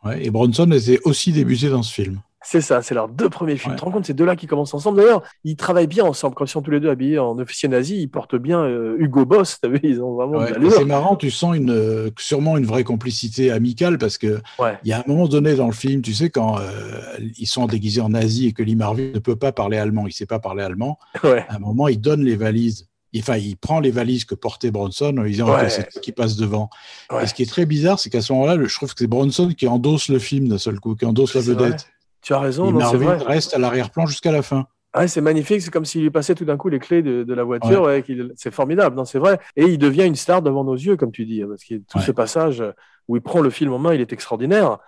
[0.04, 0.24] Ouais.
[0.24, 2.20] Et Bronson était aussi débuté dans ce film.
[2.48, 3.72] C'est ça, c'est leurs deux premiers films.
[3.72, 3.76] Ouais.
[3.76, 5.00] Tu te rends compte, ces deux-là qui commencent ensemble.
[5.00, 6.36] D'ailleurs, ils travaillent bien ensemble.
[6.36, 9.26] Quand ils sont tous les deux habillés en officier nazi, ils portent bien euh, Hugo
[9.26, 9.58] Boss.
[9.60, 10.46] T'as vu, ils ont vraiment Ouais.
[10.46, 10.72] de Et l'allure.
[10.74, 14.78] C'est marrant, tu sens une, euh, sûrement une vraie complicité amicale parce que Ouais.
[14.84, 17.02] il y a un moment donné dans le film, tu sais, quand euh,
[17.38, 20.14] ils sont déguisés en nazi et que Lee Marvin ne peut pas parler allemand, il
[20.14, 22.88] sait pas parler allemand, à un moment, il donne les valises.
[23.18, 25.70] Enfin, il prend les valises que portait Bronson en disant Ouais.
[25.70, 26.70] C'est qui passe devant.
[27.12, 27.24] Ouais.
[27.24, 29.50] Et ce qui est très bizarre, c'est qu'à ce moment-là, je trouve que c'est Bronson
[29.58, 31.88] qui endosse le film d'un seul coup, qui endosse la vedette.
[32.26, 33.34] Tu as raison, non, c'est Marvin vrai.
[33.34, 34.66] reste à l'arrière-plan jusqu'à la fin.
[34.98, 35.62] Ouais, c'est magnifique.
[35.62, 37.84] C'est comme s'il lui passait tout d'un coup les clés de, de la voiture.
[37.84, 38.04] ouais,
[38.36, 39.40] c'est formidable, non, c'est vrai.
[39.56, 42.04] Et il devient une star devant nos yeux, comme tu dis, parce que tout Ouais.
[42.04, 42.64] ce passage
[43.08, 44.80] où il prend le film en main, il est extraordinaire.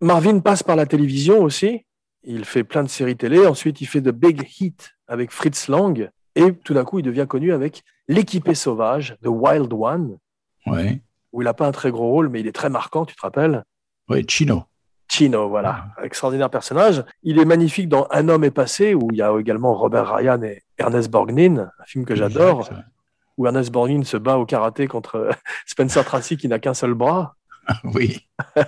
[0.00, 1.84] Marvin passe par la télévision aussi.
[2.22, 3.46] Il fait plein de séries télé.
[3.46, 6.08] Ensuite, il fait de big hit avec Fritz Lang.
[6.36, 10.16] Et tout d'un coup, il devient connu avec L'équipé sauvage de Wild One,
[10.66, 13.20] où il n'a pas un très gros rôle, mais il est très marquant, tu te
[13.20, 13.64] rappelles?
[14.08, 14.64] Ouais, Chino.
[15.08, 17.04] Chino, voilà, extraordinaire personnage.
[17.22, 20.42] Il est magnifique dans Un homme est passé, où il y a également Robert Ryan
[20.42, 22.68] et Ernest Borgnine, un film que j'adore,
[23.36, 25.30] où Ernest Borgnine se bat au karaté contre
[25.66, 27.34] Spencer Tracy qui n'a qu'un seul bras.
[27.84, 28.26] Oui.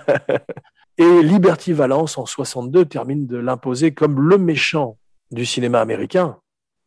[0.99, 4.97] Et Liberty Valance en 62 termine de l'imposer comme le méchant
[5.31, 6.37] du cinéma américain.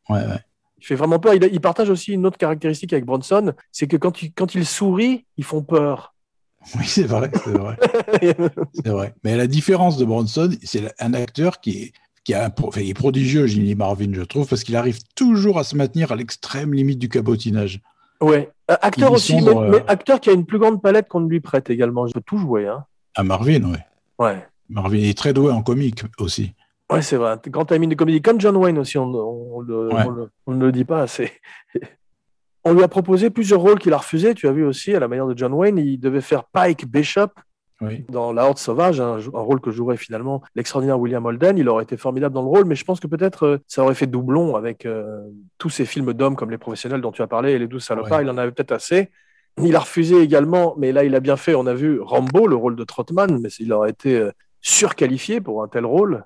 [0.09, 0.39] Ouais, ouais.
[0.79, 1.35] Il fait vraiment peur.
[1.35, 4.65] Il, il partage aussi une autre caractéristique avec Bronson, c'est que quand il, quand il
[4.65, 6.14] sourit, ils font peur.
[6.79, 7.77] Oui, c'est vrai, c'est vrai.
[8.75, 9.15] C'est vrai.
[9.23, 11.93] Mais la différence de Bronson, c'est un acteur qui est,
[12.25, 14.99] qui a un pro- enfin, il est prodigieux, Ginny Marvin, je trouve, parce qu'il arrive
[15.15, 17.81] toujours à se maintenir à l'extrême limite du cabotinage.
[18.21, 18.51] ouais.
[18.71, 21.21] Euh, Acteur Il aussi, mais, euh, mais acteur qui a une plus grande palette qu'on
[21.21, 22.07] ne lui prête également.
[22.07, 22.67] Je peux tout jouer.
[22.67, 22.87] Hein.
[23.15, 23.79] À Marvin, ouais.
[24.19, 24.43] Ouais.
[24.71, 26.55] Marvin est très doué en comique aussi.
[26.91, 27.37] Ouais, c'est vrai.
[27.49, 28.23] Grand ami de comédie.
[28.23, 30.03] Comme John Wayne aussi, on, Ouais.
[30.47, 31.31] on ne le dit pas assez.
[32.65, 34.35] On lui a proposé plusieurs rôles qu'il a refusés.
[34.35, 37.29] Tu as vu aussi, à la manière de John Wayne, il devait faire Pike Bishop
[37.83, 38.05] Oui.
[38.09, 41.59] dans La Horde Sauvage, un, un rôle que jouerait finalement l'extraordinaire William Holden.
[41.59, 43.95] Il aurait été formidable dans le rôle, mais je pense que peut-être euh, ça aurait
[43.95, 45.21] fait doublon avec euh,
[45.59, 48.19] tous ces films d'hommes comme Les Professionnels dont tu as parlé et Les Douze Salopards.
[48.19, 48.25] Ouais.
[48.25, 49.11] Il en avait peut-être assez.
[49.63, 51.55] Il a refusé également, mais là il a bien fait.
[51.55, 55.63] On a vu Rambo, le rôle de Trotman, mais il aurait été euh, surqualifié pour
[55.63, 56.25] un tel rôle.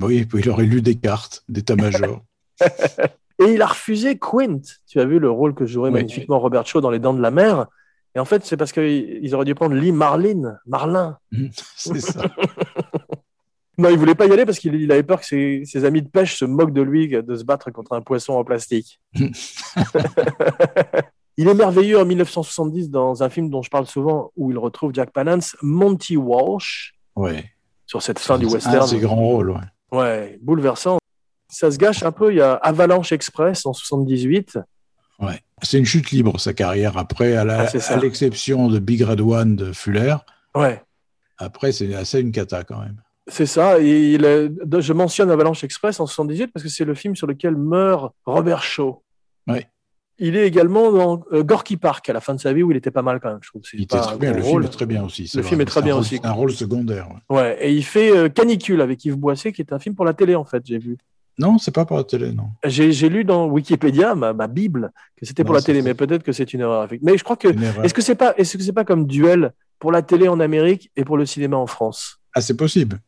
[0.00, 2.22] Oui, il aurait lu des cartes d'état-major.
[3.40, 4.60] Et il a refusé Quint.
[4.86, 5.94] Tu as vu le rôle que jouerait Oui.
[6.00, 7.66] magnifiquement Robert Shaw dans Les Dents de la Mer.
[8.14, 11.18] Et en fait, c'est parce qu'ils auraient dû prendre Lee Marlin, Marlin.
[11.76, 12.22] c'est ça.
[13.80, 16.02] Non, il voulait pas y aller parce qu'il il avait peur que ses, ses amis
[16.02, 18.98] de pêche se moquent de lui de se battre contre un poisson en plastique.
[21.36, 24.92] il est merveilleux en 1970 dans un film dont je parle souvent où il retrouve
[24.94, 27.44] Jack Palance, Monty Walsh, Ouais.
[27.86, 28.86] sur cette fin du Un de western.
[28.88, 29.58] ses grands rôles, ouais.
[29.92, 30.97] Ouais, bouleversant.
[31.50, 32.32] Ça se gâche un peu.
[32.32, 34.58] Il y a Avalanche Express en 78.
[35.20, 35.40] Ouais.
[35.62, 36.96] C'est une chute libre, sa carrière.
[36.96, 40.14] Après, à Ah, à l'exception de Big Red One de Fuller,
[40.54, 40.82] Ouais.
[41.38, 43.00] après, c'est assez une cata quand même.
[43.26, 43.80] C'est ça.
[43.80, 47.26] Et il est- je mentionne Avalanche Express en 78 parce que c'est le film sur
[47.26, 49.02] lequel meurt Robert Shaw.
[49.46, 49.66] Ouais.
[50.20, 52.76] Il est également dans euh, Gorky Park à la fin de sa vie où il
[52.76, 53.62] était pas mal quand même, je trouve.
[53.72, 54.30] Il était très bien.
[54.32, 54.64] Le film rôle.
[54.64, 55.30] est très bien aussi.
[55.34, 55.48] Le vrai.
[55.48, 56.16] film est très bien rôle- aussi.
[56.16, 57.08] c'est un rôle secondaire.
[57.30, 57.36] ouais.
[57.36, 57.58] Ouais.
[57.60, 60.34] Et il fait euh, Canicule avec Yves Boisset, qui est un film pour la télé
[60.34, 60.62] en fait.
[60.66, 60.96] J'ai vu.
[61.38, 62.50] Non, c'est pas pour la télé, non.
[62.64, 66.32] J'ai lu dans Wikipédia, ma, ma bible, que c'était pour la télé, mais peut-être que
[66.32, 66.88] c'est une erreur.
[67.02, 67.48] Mais je crois que
[67.84, 70.90] est-ce que c'est pas est-ce que c'est pas comme duel pour la télé en Amérique
[70.96, 72.20] et pour le cinéma en France?
[72.34, 73.00] Ah, c'est possible.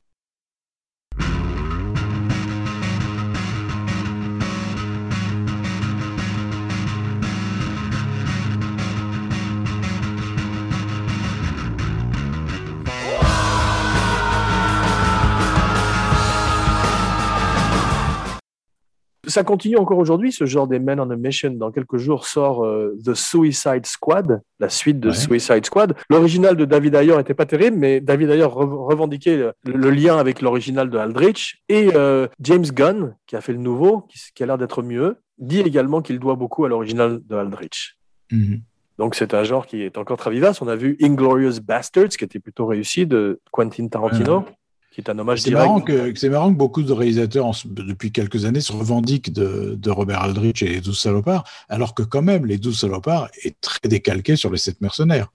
[19.31, 21.51] Ça continue encore aujourd'hui, ce genre des Men on a Mission.
[21.53, 25.15] Dans quelques jours sort euh, The Suicide Squad, la suite de Ouais.
[25.15, 25.95] Suicide Squad.
[26.11, 30.17] L'original de David Ayer était pas terrible, mais David Ayer re- revendiquait le, le lien
[30.19, 31.63] avec l'original de Aldrich.
[31.69, 35.61] Et euh, James Gunn, qui a fait le nouveau, qui, a l'air d'être mieux, dit
[35.61, 37.97] également qu'il doit beaucoup à l'original de Aldrich.
[38.33, 38.61] Mhm.
[38.99, 40.61] Donc c'est un genre qui est encore très vivace.
[40.61, 44.45] On a vu Inglorious Bastards, qui était plutôt réussi, de Quentin Tarantino,
[44.91, 45.67] qui est un hommage C'est direct.
[45.67, 49.77] marrant, que, c'est marrant que beaucoup de réalisateurs, en depuis quelques années, se revendiquent de,
[49.79, 53.61] de Robert Aldrich et les Douze Salopards, alors que quand même, les Douze Salopards est
[53.61, 55.29] très décalqué sur les Sept Mercenaires.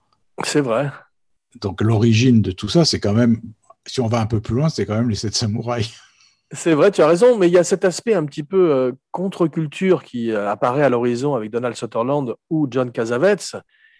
[0.44, 0.92] C'est vrai.
[1.62, 3.40] Donc l'origine de tout ça, c'est quand même,
[3.86, 5.90] si on va un peu plus loin, c'est quand même les Sept Samouraïs.
[6.52, 8.92] C'est vrai, tu as raison, mais il y a cet aspect un petit peu euh,
[9.12, 13.56] contre-culture qui euh, apparaît à l'horizon avec Donald Sutherland ou John Cassavetes,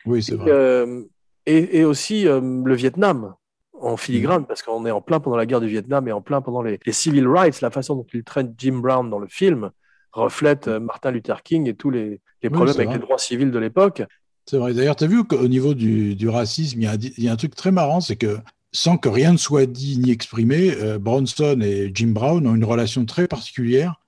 [0.06, 0.52] Oui, c'est et, vrai.
[0.52, 1.02] euh,
[1.46, 3.34] et, et aussi le Vietnam
[3.82, 6.42] en filigrane, parce qu'on est en plein pendant la guerre du Vietnam et en plein
[6.42, 9.72] pendant les, les civil rights, la façon dont il traite Jim Brown dans le film
[10.14, 12.96] reflète euh, Martin Luther King et tous les, les problèmes avec vrai.
[12.98, 14.04] les droits civils de l'époque.
[14.46, 14.74] C'est vrai.
[14.74, 17.24] D'ailleurs, tu as vu qu'au niveau du, du racisme, il y, a, un di- il
[17.24, 18.38] y a un truc très marrant, c'est que
[18.72, 22.66] sans que rien ne soit dit ni exprimé, euh, Bronson et Jim Brown ont une
[22.66, 24.00] relation très particulière.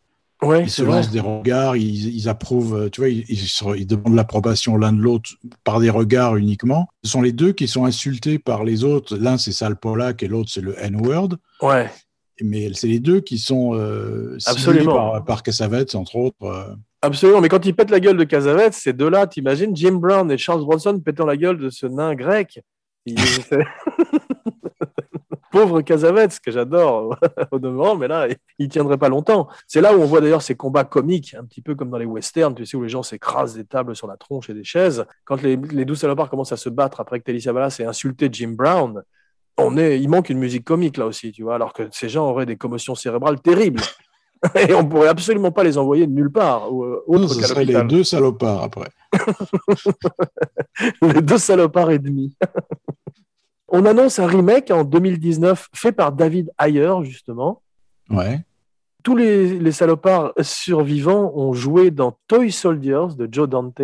[0.43, 0.97] Ouais, Ils se vrai.
[0.97, 4.93] lancent des regards, ils, ils approuvent, euh, tu vois, ils, ils ils demandent l'approbation l'un
[4.93, 5.32] de l'autre
[5.63, 6.88] par des regards uniquement.
[7.04, 9.17] Ce sont les deux qui sont insultés par les autres.
[9.17, 11.30] L'un, c'est Sal Pollack et l'autre, c'est le N-word.
[11.63, 11.89] Ouais,
[12.41, 14.93] Mais c'est les deux qui sont euh, Absolument.
[15.12, 16.43] par, par Cassavetes, entre autres.
[16.43, 16.76] euh.
[17.02, 17.41] absolument.
[17.41, 20.62] Mais quand il pète la gueule de Cassavetes, ces deux-là, t'imagines Jim Brown et Charles
[20.63, 22.60] Bronson pétant la gueule de ce nain grec.
[23.08, 23.17] Il-
[23.50, 23.65] c'est-
[25.51, 27.17] Pauvre Cassavetes, que j'adore
[27.51, 28.27] au demeurant, mais là,
[28.60, 29.47] il tiendrait pas longtemps.
[29.67, 32.05] C'est là où on voit d'ailleurs ces combats comiques, un petit peu comme dans les
[32.05, 35.05] westerns, tu sais, où les gens s'écrasent des tables sur la tronche et des chaises.
[35.25, 38.29] Quand les, les douze salopards commencent à se battre après que Telly Savalas ait insulté
[38.31, 39.03] Jim Brown,
[39.57, 42.29] on est, il manque une musique comique là aussi, tu vois, alors que ces gens
[42.29, 43.81] auraient des commotions cérébrales terribles.
[44.67, 47.47] Et on pourrait absolument pas les envoyer de nulle part, ou euh, Non, ce qu'à
[47.47, 48.89] seraient les deux salopards après.
[51.01, 52.36] les deux salopards et demi.
[53.67, 57.62] On annonce un remake en 2019 fait par David Ayer, justement.
[58.10, 58.41] Ouais.
[59.03, 63.80] Tous les, les salopards survivants ont joué dans Toy Soldiers de Joe Dante.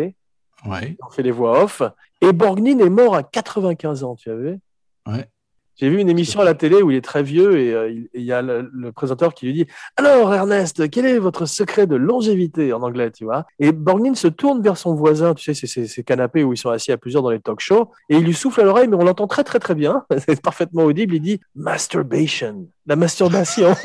[0.66, 0.98] Ouais.
[1.06, 1.82] On fait les voix off.
[2.22, 4.60] Et Borgnine est mort à 95 ans, tu as vu?
[5.06, 5.28] Ouais.
[5.76, 8.22] J'ai vu une émission à la télé où il est très vieux et euh, il
[8.22, 9.66] y a le, le présentateur qui lui dit
[9.98, 12.74] Alors Ernest, quel est votre secret de longévité?
[12.74, 13.46] En anglais, tu vois.
[13.60, 16.58] Et Borgnine se tourne vers son voisin, tu sais, c'est ces, ces canapés où ils
[16.58, 18.96] sont assis à plusieurs dans les talk shows, et il lui souffle à l'oreille, mais
[18.96, 21.16] on l'entend très très très bien, c'est parfaitement audible.
[21.16, 23.76] Il dit Masturbation, la masturbation.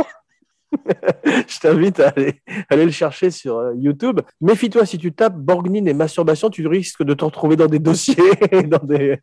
[1.25, 4.21] Je t'invite à aller, aller le chercher sur euh, YouTube.
[4.41, 8.17] Méfie-toi, si tu tapes Borgnine et masturbation, tu risques de te retrouver dans des dossiers,
[8.67, 9.19] dans des...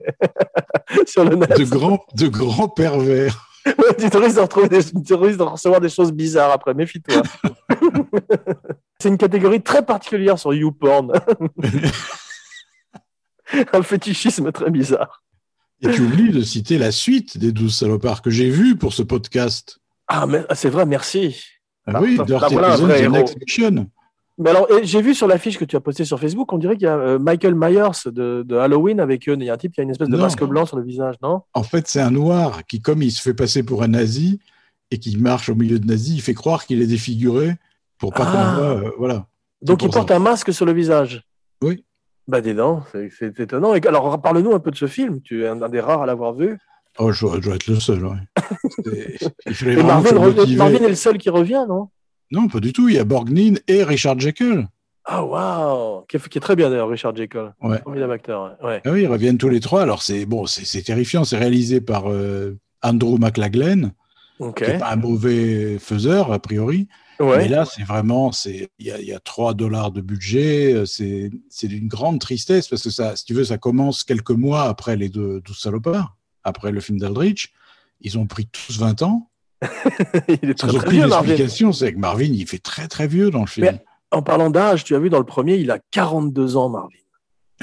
[1.06, 1.58] sur le net.
[1.58, 3.50] De grands, de grands pervers.
[3.98, 7.24] tu te risques de de recevoir des choses bizarres après, méfie-toi.
[9.00, 11.14] C'est une catégorie très particulière sur YouPorn.
[13.74, 15.24] Un fétichisme très bizarre.
[15.82, 19.04] Et tu oublies de citer la suite des 12 salopards que j'ai vu pour ce
[19.04, 19.80] podcast.
[20.08, 21.36] Ah, mais c'est vrai, merci.
[21.88, 23.10] Ah Ah, oui, Dirty bah, voilà.
[23.10, 23.88] Next Mission.
[24.38, 26.84] Mais alors, j'ai vu sur l'affiche que tu as postée sur Facebook, on dirait qu'il
[26.84, 29.36] y a euh, Michael Myers de, de Halloween avec eux.
[29.40, 30.24] Il y a un type qui a une espèce de Non.
[30.24, 31.42] masque blanc sur le visage, non?
[31.54, 34.40] En fait, c'est un noir qui, comme il se fait passer pour un nazi
[34.92, 37.56] et qui marche au milieu de nazis, il fait croire qu'il est défiguré
[37.98, 38.32] pour pas Ah.
[38.32, 38.70] qu'on voit.
[38.88, 39.28] euh, voilà.
[39.62, 40.18] Donc, il porte ça.
[40.18, 41.24] un masque sur le visage?
[41.64, 41.86] Oui.
[42.28, 43.74] Bah, dis donc, c'est- c'est étonnant.
[43.74, 45.22] Et alors, parle-nous un peu de ce film.
[45.22, 46.58] Tu es un, un des rares à l'avoir vu.
[46.98, 48.06] Oh, je dois, être le seul.
[48.06, 48.18] ouais.
[49.66, 51.90] Et Marvin, re- est le seul qui revient, non?
[52.32, 52.90] Non, pas du tout.
[52.90, 54.68] Il y a Borgnine et Richard Jekyll.
[55.04, 57.54] Ah, waouh qui, est- très bien d'ailleurs, Richard Jekyll.
[57.62, 57.80] Ouais.
[57.84, 58.58] Formidable acteur.
[58.64, 58.82] ouais.
[58.86, 59.82] Ah oui, ils reviennent tous les trois.
[59.84, 61.24] Alors, c'est bon, c'est terrifiant.
[61.26, 63.92] C'est réalisé par euh, Andrew McLaglen,
[64.56, 66.88] qui n'est pas un mauvais faiseur, a priori.
[67.20, 67.38] Ouais.
[67.38, 70.74] Mais là, c'est vraiment, c'est, il y a, il y a 3 dollars de budget.
[70.74, 74.32] euh, C'est, c'est d'une grande tristesse parce que ça, si tu veux, ça commence quelques
[74.32, 77.52] mois après les deux 12 salopards, après le film d'Aldrich.
[78.02, 79.30] Ils ont pris tous 20 ans.
[80.28, 81.30] il est très, Sans très vieux, Marvin.
[81.32, 81.74] explication.
[81.74, 83.68] C'est que Marvin, il fait très, très vieux dans le film.
[83.72, 86.96] Mais- En parlant d'âge, tu as vu dans le premier, il a 42 ans, Marvin.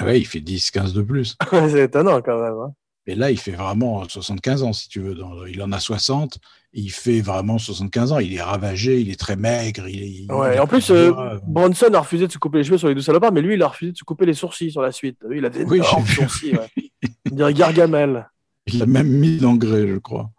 [0.03, 1.37] Ouais, il fait 10, 15 de plus.
[1.51, 2.55] c'est étonnant quand même.
[2.55, 2.73] hein.
[3.07, 5.17] Mais là, il fait vraiment 75 ans, si tu veux.
[5.49, 6.37] Il en a 60.
[6.73, 8.19] et il fait vraiment 75 ans.
[8.21, 9.89] Il est ravagé, il est très maigre.
[9.89, 11.13] Il est, il Ouais, en plus, euh.
[11.47, 13.63] Bronson a refusé de se couper les cheveux sur les deux salopards, mais lui, il
[13.63, 15.19] a refusé de se couper les sourcils sur la suite.
[15.29, 16.53] Lui, il a des Oui, énormes sourcils.
[16.53, 16.91] Ouais.
[17.31, 18.29] On dirait Gargamel.
[18.67, 20.31] Il a même mis l'engrais, je crois.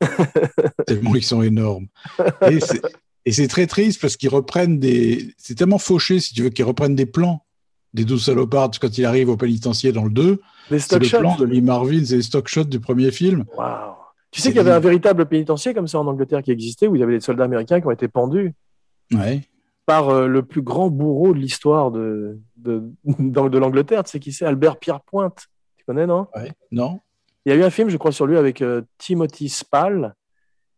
[0.86, 1.86] tellement ils sont énormes.
[3.24, 5.34] Et c'est- très triste parce qu'ils reprennent des.
[5.36, 7.44] C'est tellement fauché, si tu veux, qu'ils reprennent des plans
[7.94, 10.40] des 12 salopards quand il arrive au pénitencier dans le 2.
[10.70, 13.44] Des C'est le plan de Lee Marvin, c'est les stock shots du premier film.
[13.56, 13.94] Waouh.
[14.30, 16.94] Tu sais qu'il y avait un véritable pénitencier comme ça en Angleterre qui existait, où
[16.96, 18.54] il y avait des soldats américains qui ont été pendus
[19.14, 19.40] Ouais.
[19.86, 22.82] par euh, le plus grand bourreau de l'histoire de, de,
[23.18, 24.04] de l'Angleterre.
[24.04, 24.44] Tu sais qui c'est?
[24.44, 25.46] Albert Pierrepointe.
[25.78, 26.26] Tu connais, non?
[26.36, 26.52] Ouais.
[26.70, 27.00] Non
[27.48, 30.14] Il y a eu un film, je crois, sur lui avec euh, Timothy Spall.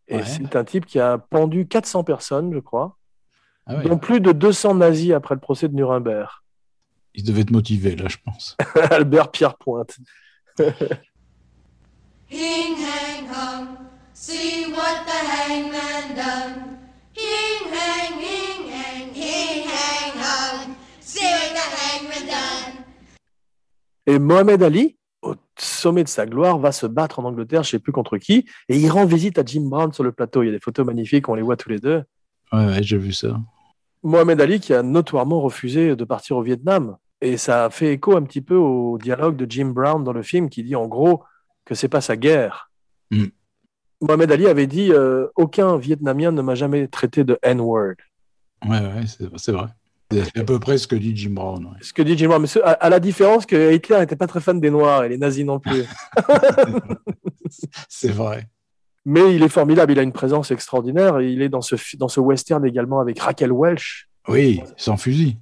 [0.06, 0.24] Et Ouais.
[0.24, 2.96] c'est un type qui a pendu 400 personnes, je crois,
[3.66, 3.82] ah ouais.
[3.88, 6.28] dont plus de 200 nazis après le procès de Nuremberg.
[7.16, 8.56] Il devait être motivé, là, je pense.
[8.92, 9.96] Albert Pierrepointe.
[12.30, 13.66] Hing, hang, hung,
[14.12, 16.78] see what the hangman done.
[17.12, 22.84] Hing, hang, hing, hang, hing, hang, hung, see what the hangman done.
[24.06, 24.96] Et Mohamed Ali,
[25.60, 28.46] sommet de sa gloire, va se battre en Angleterre, je ne sais plus contre qui,
[28.68, 30.42] et il rend visite à Jim Brown sur le plateau.
[30.42, 32.02] Il y a des photos magnifiques, on les voit tous les deux.
[32.52, 33.38] Ouais, ouais, j'ai vu ça.
[34.02, 36.96] Mohamed Ali qui a notoirement refusé de partir au Vietnam.
[37.20, 40.48] Et ça fait écho un petit peu au dialogue de Jim Brown dans le film
[40.48, 41.22] qui dit en gros
[41.66, 42.70] que c'est pas sa guerre.
[43.10, 43.26] Mm.
[44.00, 47.96] Mohamed Ali avait dit euh, aucun Vietnamien ne m'a jamais traité de N-word.
[48.66, 49.04] Ouais, ouais,
[49.36, 49.66] c'est vrai.
[50.12, 51.64] C'est à peu près ce que dit Jim Brown.
[51.66, 51.70] ouais.
[51.82, 54.26] Ce que dit Jim Brown, mais ce- à, à la différence que Hitler n'était pas
[54.26, 55.84] très fan des Noirs et les nazis non plus.
[57.88, 58.46] C'est vrai.
[59.04, 61.18] mais il est formidable, il a une présence extraordinaire.
[61.20, 64.08] Et il est dans ce, dans ce western également avec Raquel Welch.
[64.28, 65.38] Oui, sans fusil.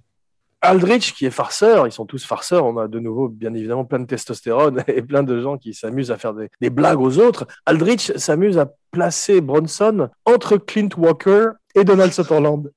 [0.61, 2.65] Aldrich qui est farceur, ils sont tous farceurs.
[2.67, 6.11] On a de nouveau, bien évidemment, plein de testostérone et plein de gens qui s'amusent
[6.11, 7.47] à faire des, des blagues aux autres.
[7.65, 12.71] Aldrich s'amuse à placer Bronson entre Clint Walker et Donald Sutherland.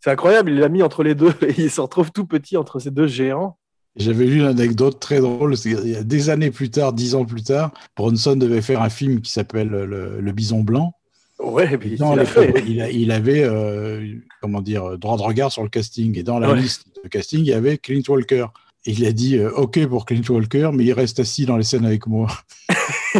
[0.00, 2.78] C'est incroyable, il l'a mis entre les deux et il se retrouve tout petit entre
[2.78, 3.56] ces deux géants.
[3.96, 5.56] J'avais lu une anecdote très drôle.
[5.56, 8.80] c'est qu'il y a des années plus tard, dix ans plus tard, Bronson devait faire
[8.82, 10.92] un film qui s'appelle le, Le Bison Blanc.
[11.40, 12.64] Ouais, mais il la- fait.
[12.66, 14.04] il, a- il avait, euh,
[14.40, 16.16] comment dire, droit de regard sur le casting.
[16.18, 16.60] Et dans la Ouais.
[16.60, 18.46] liste de casting, il y avait Clint Walker.
[18.86, 21.64] Et il a dit euh, OK pour Clint Walker, mais il reste assis dans les
[21.64, 22.28] scènes avec moi.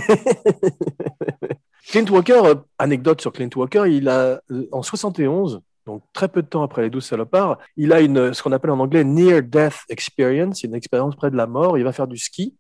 [1.91, 6.43] Clint Walker, euh, anecdote sur Clint Walker, il a euh, en 71, donc très peu
[6.43, 9.43] de temps après les 12 salopards, il a une, ce qu'on appelle en anglais near
[9.43, 11.77] death experience, une expérience près de la mort.
[11.79, 12.55] Il va faire du ski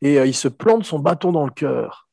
[0.00, 2.08] et euh, il se plante son bâton dans le cœur.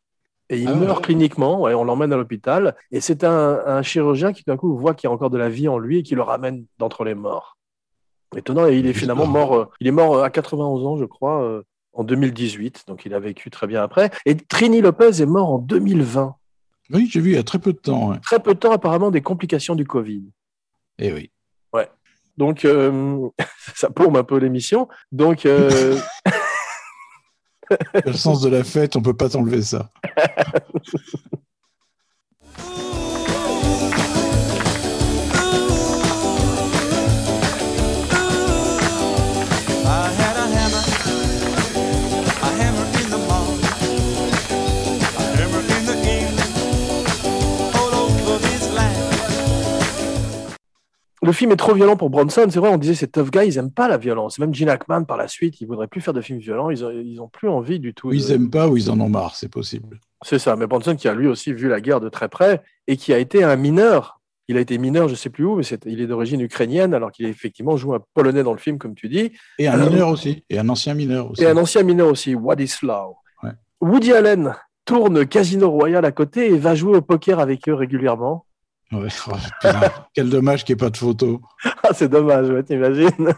[0.52, 1.04] Et il Ah meurt ouais.
[1.06, 2.76] cliniquement, ouais, on l'emmène à l'hôpital.
[2.92, 5.48] Et c'est un, un chirurgien qui d'un coup voit qu'il y a encore de la
[5.50, 7.56] vie en lui et qui le ramène d'entre les morts.
[8.36, 11.06] Étonnant, et il est finalement mort, euh, il est mort euh, à 91 ans, je
[11.06, 14.12] crois, euh, en 2018, donc il a vécu très bien après.
[14.26, 16.36] Et Trini Lopez est mort en 2020
[16.92, 18.10] Oui, j'ai vu il y a très peu de temps.
[18.12, 18.20] ouais.
[18.20, 20.24] très peu de temps apparemment des complications du Covid.
[21.00, 21.32] Eh oui.
[22.40, 23.28] Donc euh,
[23.76, 24.88] ça plombe un peu l'émission.
[25.12, 26.00] Donc euh,
[28.06, 29.90] Le sens de la fête, on peut pas t'enlever ça.
[51.30, 52.48] le film est trop violent pour Bronson.
[52.50, 54.40] C'est vrai, on disait ces tough guys, ils aiment pas la violence.
[54.40, 56.70] Même Gene Hackman par la suite, ils voudraient plus faire de films violents.
[56.70, 58.08] Ils ont, ils ont plus envie du tout.
[58.10, 60.00] Ou ils de- aiment pas ou ils en ont marre, c'est possible.
[60.24, 60.56] C'est ça.
[60.56, 63.18] Mais Bronson qui a lui aussi vu la guerre de très près et qui a
[63.20, 64.20] été un mineur.
[64.48, 67.26] Il a été mineur, je sais plus où, mais il est d'origine ukrainienne, alors qu'il
[67.28, 69.32] a effectivement joué un polonais dans le film, comme tu dis.
[69.60, 70.44] Et un Alors- mineur aussi.
[70.50, 71.44] Et un ancien mineur aussi.
[71.44, 73.16] Et un ancien mineur aussi, Wadislaw.
[73.44, 73.52] Ouais.
[73.82, 78.46] Woody Allen tourne Casino Royale à côté et va jouer au poker avec eux régulièrement.
[78.92, 79.08] Ouais.
[79.64, 79.70] Oh,
[80.14, 81.42] quel dommage qu'il n'y ait pas de photo.
[81.84, 83.34] Ah, c'est dommage, ouais, t'imagines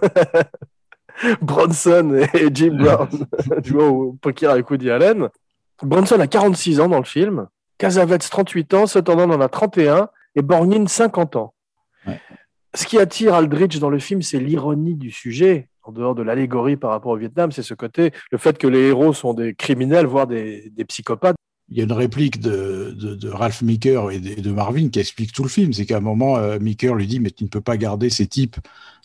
[1.41, 3.09] Bronson et Jim Brown
[3.63, 5.29] jouant au poker avec Woody Allen.
[5.83, 10.41] Bronson a 46 ans dans le film, Casavets 38 ans, Sutherland en a 31 et
[10.41, 11.53] Borgnine 50 ans.
[12.07, 12.19] Ouais.
[12.73, 16.77] Ce qui attire Aldrich dans le film, c'est l'ironie du sujet, en dehors de l'allégorie
[16.77, 20.05] par rapport au Vietnam, c'est ce côté, le fait que les héros sont des criminels,
[20.05, 21.35] voire des, des psychopathes.
[21.71, 24.89] Il y a une réplique de, de, de Ralph Meeker et de, et de Marvin
[24.89, 25.71] qui explique tout le film.
[25.71, 28.27] C'est qu'à un moment, euh, Meeker lui dit Mais tu ne peux pas garder ces
[28.27, 28.57] types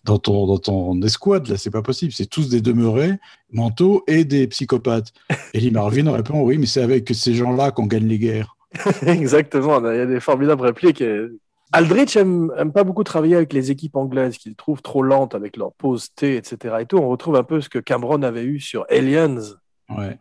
[0.04, 2.12] dans ton, dans ton escouade, là, c'est pas possible.
[2.12, 3.18] C'est tous des demeurés,
[3.52, 5.12] mentaux et des psychopathes.
[5.54, 8.56] Et Lee Marvin répond Oui, mais c'est avec ces gens-là qu'on gagne les guerres.
[9.06, 11.00] Exactement, il y a des formidables répliques.
[11.00, 11.26] et
[11.72, 15.56] Aldrich aime, aime pas beaucoup travailler avec les équipes anglaises qu'il trouve trop lentes avec
[15.56, 16.76] leur pause T, etc.
[16.80, 16.98] Et tout.
[16.98, 19.40] On retrouve un peu ce que Cameron avait eu sur Aliens.
[19.88, 20.18] Ouais.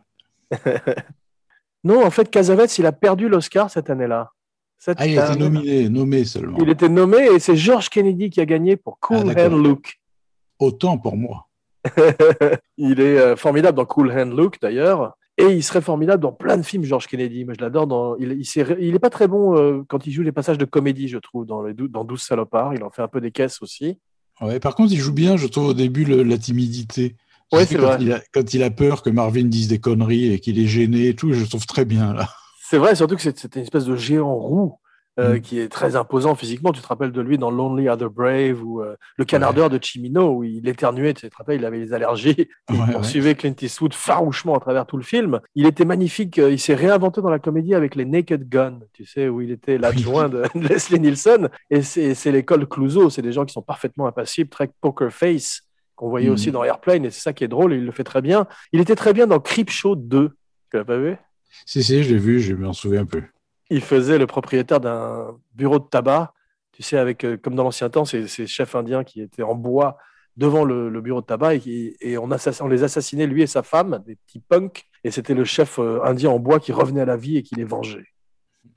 [1.85, 4.31] Non, en fait, Casavets, il a perdu l'Oscar cette année-là.
[4.77, 6.57] Cette Ah, il a été nominé, nommé seulement.
[6.59, 9.45] Il était nommé et c'est George Kennedy qui a gagné pour Cool Ah.
[9.47, 10.01] Hand Luke.
[10.59, 11.47] Autant pour moi.
[12.77, 15.15] il est euh, formidable dans Cool Hand Luke d'ailleurs.
[15.37, 17.43] Et il serait formidable dans plein de films, George Kennedy.
[17.43, 17.87] Moi, je l'adore.
[17.87, 18.15] Dans...
[18.17, 20.63] Il, il, s'est- il est pas très bon euh, quand il joue les passages de
[20.65, 22.73] comédie, je trouve, dans, les dou- dans 12 salopards.
[22.73, 23.99] Il en fait un peu des caisses aussi.
[24.41, 27.15] Ouais, par contre, il joue bien, je trouve, au début, le- la timidité.
[27.51, 27.97] Ouais, c'est quand vrai.
[28.01, 31.09] Il a, quand il a peur que Marvin dise des conneries et qu'il est gêné
[31.09, 32.29] et tout, je le trouve très bien, là.
[32.69, 34.79] C'est vrai, surtout que c'est- c'était une espèce de géant roux
[35.17, 35.39] euh, Mm.
[35.41, 36.73] qui est très imposant physiquement.
[36.73, 39.79] Tu te rappelles de lui dans Lonely Are the Brave ou euh, Le Canardeur de
[39.81, 42.35] Chimino où il éternuait, tu te rappelles, il avait les allergies.
[42.69, 42.91] Il Ouais, ouais.
[42.91, 45.39] poursuivait Clint Eastwood farouchement à travers tout le film.
[45.55, 46.37] Il était magnifique.
[46.39, 49.51] euh, Il s'est réinventé dans la comédie avec les Naked Gun, tu sais, où il
[49.51, 51.47] était l'adjoint de Leslie Nielsen.
[51.69, 53.09] Et c'est l'école Clouseau.
[53.09, 55.61] C'est des gens qui sont parfaitement impassibles, très poker face,
[55.95, 56.33] qu'on voyait Mhm.
[56.33, 57.05] aussi dans Airplane.
[57.05, 57.73] Et c'est ça qui est drôle.
[57.73, 58.47] Il le fait très bien.
[58.71, 60.29] Il était très bien dans Creepshow 2.
[60.71, 61.15] Tu l'as pas vu?
[61.65, 63.23] Si, si, je l'ai vu, je m'en souviens un peu.
[63.69, 66.33] il faisait le propriétaire d'un bureau de tabac,
[66.73, 69.55] tu sais, avec, euh, comme dans l'ancien temps, ces, ces chefs indiens qui étaient en
[69.55, 69.97] bois
[70.37, 72.29] devant le, le bureau de tabac et, on,
[72.59, 76.01] on les assassinait, lui et sa femme, des petits punks, et c'était le chef euh,
[76.03, 78.05] indien en bois qui revenait à la vie et qui les vengeait.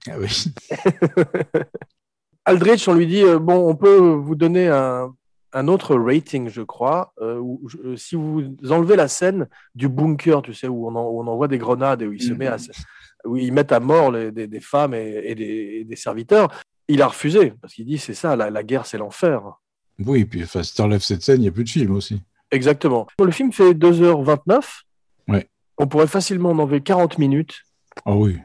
[0.09, 0.45] Ah oui.
[2.45, 5.13] Aldrich, on lui dit euh, bon, on peut vous donner un,
[5.53, 9.89] un autre rating, je crois, euh, où je- euh, si vous enlevez la scène du
[9.89, 12.33] bunker, tu sais, où on, en- où on envoie des grenades et où il se
[12.33, 12.39] Mhm.
[12.39, 12.57] met à,
[13.25, 15.45] où ils mettent à mort les- des, des femmes et, et des,
[15.81, 16.49] et des serviteurs,
[16.89, 19.43] il a refusé parce qu'il dit c'est ça, la, la guerre, c'est l'enfer.
[20.05, 22.23] Oui, puis enfin, si t'enlèves cette scène, il n'y a plus de film aussi.
[22.51, 23.07] Exactement.
[23.23, 24.83] Le film fait 2h29.
[25.29, 25.49] Ouais.
[25.77, 27.63] On pourrait facilement en enlever 40 minutes.
[28.07, 28.39] Ah oui.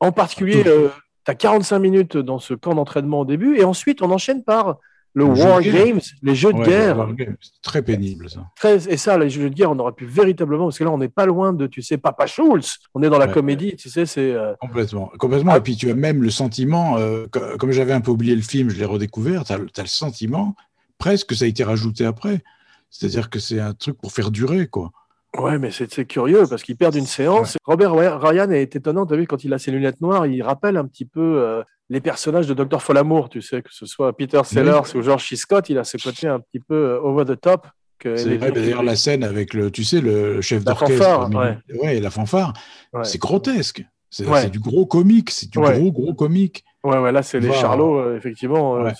[0.00, 4.10] En particulier, tu as 45 minutes dans ce camp d'entraînement au début, et ensuite on
[4.10, 4.78] enchaîne par
[5.14, 5.60] le War.
[5.60, 7.08] Games, les jeux de Ouais, guerre.
[7.40, 8.46] C'est très pénible, ça.
[8.56, 10.98] Très- et ça, les jeux de guerre, on aurait pu véritablement, parce que là, on
[10.98, 12.78] n'est pas loin de, tu sais, Papa Schulz.
[12.94, 13.32] On est dans la Ouais.
[13.32, 14.32] comédie, tu sais, c'est.
[14.32, 15.10] euh, Complètement.
[15.18, 15.52] Complètement.
[15.54, 15.58] Ah.
[15.58, 18.42] Et puis tu as même le sentiment, euh, co- comme j'avais un peu oublié le
[18.42, 20.54] film, je l'ai redécouvert, tu as, le sentiment
[20.98, 22.42] presque que ça a été rajouté après.
[22.90, 24.90] C'est-à-dire que c'est un truc pour faire durer, quoi.
[25.38, 27.56] Ouais, mais c'est curieux parce qu'ils perdent une séance.
[27.64, 29.06] Robert Ryan est étonnant.
[29.06, 31.62] Tu as vu, quand il a ses lunettes noires, il rappelle un petit peu euh,
[31.88, 32.82] les personnages de Dr.
[32.82, 35.36] Folamour, tu sais, que ce soit Peter Sellers ou George C.
[35.36, 35.68] Scott.
[35.70, 37.66] Il a ce côté un petit peu euh, over the top.
[38.02, 41.28] C'est vrai, D'ailleurs, la scène avec le, tu sais, le chef d'orchestre.
[41.36, 41.58] ouais.
[41.82, 42.54] ouais, la fanfare.
[42.94, 43.04] Ouais.
[43.04, 43.84] C'est grotesque.
[44.08, 45.30] C'est du gros comique.
[45.30, 46.64] C'est du gros, gros comique.
[46.82, 48.76] Ouais, ouais, là, c'est les charlots, euh, effectivement.
[48.84, 48.90] euh.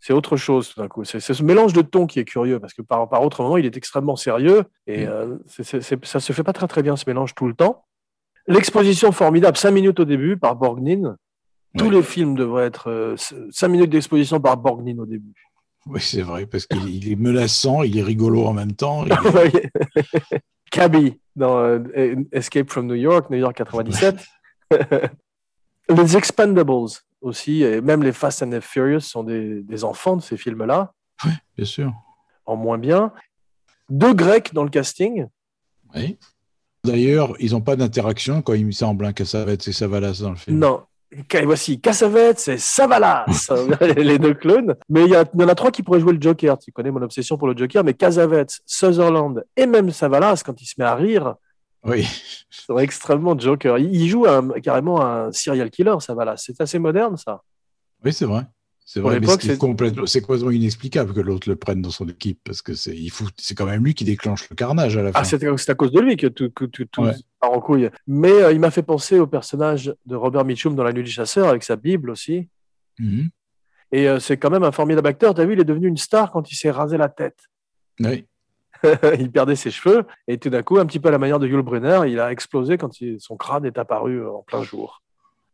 [0.00, 1.04] C'est- autre chose tout d'un coup.
[1.04, 3.66] C'est ce mélange de ton qui est curieux parce que par, par autre moment, il
[3.66, 5.08] est extrêmement sérieux et Mm.
[5.10, 5.38] euh,
[6.02, 7.84] ça se fait pas très très bien ce mélange tout le temps.
[8.48, 11.16] L'exposition formidable, 5 minutes au début par Borgnine.
[11.78, 11.90] Tous Ouais.
[11.96, 13.14] les films devraient être
[13.50, 15.34] 5 minutes d'exposition par Borgnine au début.
[15.86, 19.04] Oui, c'est vrai, parce qu'il il est menaçant, il est rigolo en même temps.
[19.54, 19.70] est-
[20.72, 21.78] Cabby dans euh,
[22.32, 24.16] Escape from New York, New York 97.
[25.88, 26.88] les Expendables
[27.20, 30.92] aussi, et même les Fast and the Furious sont des, des enfants de ces films-là.
[31.56, 31.92] Bien sûr.
[32.46, 33.12] en moins bien.
[33.90, 35.26] Deux Grecs dans le casting.
[35.94, 36.18] Oui.
[36.84, 40.36] D'ailleurs, ils n'ont pas d'interaction quand il me semble hein, Cassavetes et Savalas dans le
[40.36, 40.58] film.
[40.58, 40.82] Non.
[41.44, 43.26] Voici Cassavetes et Savalas,
[43.96, 44.76] les deux clones.
[44.88, 46.56] Mais il y, a- il y en a trois qui pourraient jouer le Joker.
[46.58, 50.66] Tu connais mon obsession pour le Joker, mais Cassavetes, Sutherland et même Savalas, quand il
[50.66, 51.34] se met à rire,
[51.84, 52.06] Oui,
[52.50, 53.78] c'est extrêmement Joker.
[53.78, 56.36] Il, joue un- carrément un serial killer, Savalas.
[56.38, 57.42] C'est assez moderne, ça.
[58.04, 58.42] oui c'est vrai.
[58.92, 62.40] C'est vrai, mais c'est complètement, c'est complètement inexplicable que l'autre le prenne dans son équipe
[62.44, 65.12] parce que c'est, il faut, c'est quand même lui qui déclenche le carnage à la
[65.12, 65.20] fin.
[65.20, 67.14] Ah, c'est à cause de lui que tout, tout, tout Ouais.
[67.40, 67.88] part en couille.
[68.08, 71.10] Mais euh, il m'a fait penser au personnage de Robert Mitchum dans La Nuit du
[71.10, 72.48] Chasseur, avec sa Bible aussi.
[72.98, 73.30] Mhm.
[73.92, 75.34] Et euh, c'est quand même un formidable acteur.
[75.34, 77.38] Tu as vu, il est devenu une star quand il s'est rasé la tête.
[78.00, 78.24] Oui,
[79.18, 81.46] il perdait ses cheveux et tout d'un coup, un petit peu à la manière de
[81.46, 85.02] Yul Brynner, il a explosé quand il- son crâne est apparu euh, en plein jour.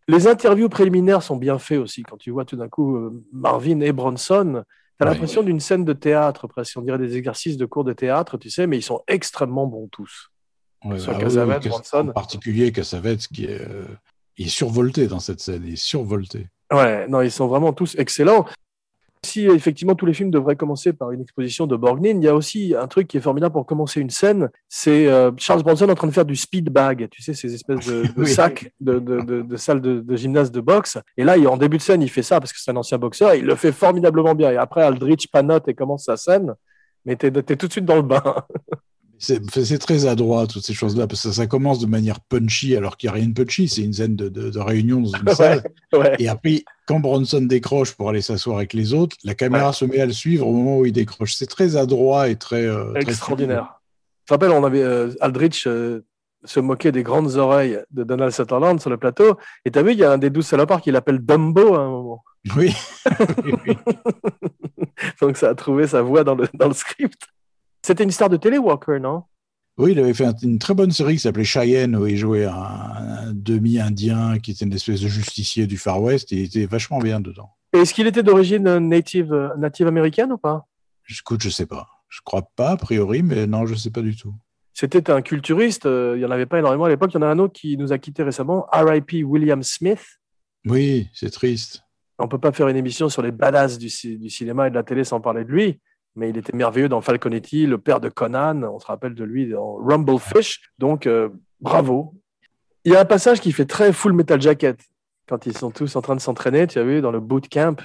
[0.09, 2.03] Les interviews préliminaires sont bien faits aussi.
[2.05, 4.63] Quand tu vois tout d'un coup euh, Marvin et Bronson,
[4.99, 5.13] tu as Ouais.
[5.13, 6.77] l'impression d'une scène de théâtre, presque.
[6.79, 9.89] On dirait des exercices de cours de théâtre, tu sais, mais ils sont extrêmement bons
[9.91, 10.31] tous.
[10.85, 12.09] Ouais, Soit ah Bronson.
[12.09, 13.85] En particulier Cassavetes qui est, euh,
[14.37, 16.47] il est survolté dans cette scène, il est survolté.
[16.73, 18.45] Ouais, non, ils sont vraiment tous excellents.
[19.27, 22.35] Si effectivement tous les films devraient commencer par une exposition de Borgnine, il y a
[22.35, 25.95] aussi un truc qui est formidable pour commencer une scène, c'est euh, Charles Bronson en
[25.95, 28.29] train de faire du speed bag, tu sais, ces espèces de, de Oui.
[28.29, 30.99] sacs de, de, de, de gymnase de boxe.
[31.17, 32.99] Et là, il, en début de scène, il fait ça parce que c'est un ancien
[32.99, 34.51] boxeur, et il le fait formidablement bien.
[34.53, 36.55] Et après, Aldrich panote et commence sa scène,
[37.05, 38.23] mais t'es es tout de suite dans le bain.
[39.19, 43.09] C'est, très adroit toutes ces choses-là parce que ça commence de manière punchy alors qu'il
[43.09, 45.63] n'y a rien de punchy, c'est une scène de, de- de réunion dans une salle.
[45.93, 46.17] ouais.
[46.19, 50.01] Et après, quand Bronson décroche pour aller s'asseoir avec les autres, la caméra se met
[50.01, 51.35] à le suivre au moment où il décroche.
[51.35, 53.81] C'est très adroit et très euh, très Extraordinaire.
[54.29, 56.05] Je rappelle, on avait euh, Aldrich euh,
[56.45, 59.37] se moquer des grandes oreilles de Donald Sutherland sur le plateau.
[59.65, 61.81] Et tu as vu, il y a un des douze salopards qui l'appelle Dumbo à
[61.81, 62.23] un moment.
[62.57, 62.73] Oui,
[63.45, 63.77] oui, oui.
[65.21, 67.21] Donc ça a trouvé sa voix dans le, dans le script.
[67.87, 69.23] C'était une star de télé, Walker, non?
[69.79, 72.45] Oui, il avait fait un- une très bonne série qui s'appelait Cheyenne où il jouait
[72.47, 76.67] un, un demi-indien qui était une espèce de justicier du Far West et il était
[76.67, 77.51] vachement bien dedans.
[77.73, 80.67] Et Est-ce qu'il était d'origine euh, native, euh, native américaine ou pas?
[81.09, 81.87] Écoute, je sais pas.
[82.09, 84.35] Je crois pas a priori, mais non, je sais pas du tout.
[84.75, 87.13] C'était un culturiste, euh, il n'y en avait pas énormément à l'époque.
[87.15, 89.23] Il y en a un autre qui nous a quitté récemment, R.I.P.
[89.23, 90.05] William Smith.
[90.67, 91.85] Oui, c'est triste.
[92.19, 95.05] On peut pas faire une émission sur les badass du cinéma et de la télé
[95.05, 95.79] sans parler de lui,
[96.17, 98.63] mais il était merveilleux dans Falconetti, le père de Conan.
[98.63, 100.63] On se rappelle de lui dans Rumblefish.
[100.79, 101.29] Donc, euh,
[101.61, 102.15] bravo.
[102.85, 104.81] Il y a un passage qui fait très full metal jacket
[105.29, 107.81] quand ils sont tous en train de s'entraîner, tu as vu, dans le boot camp.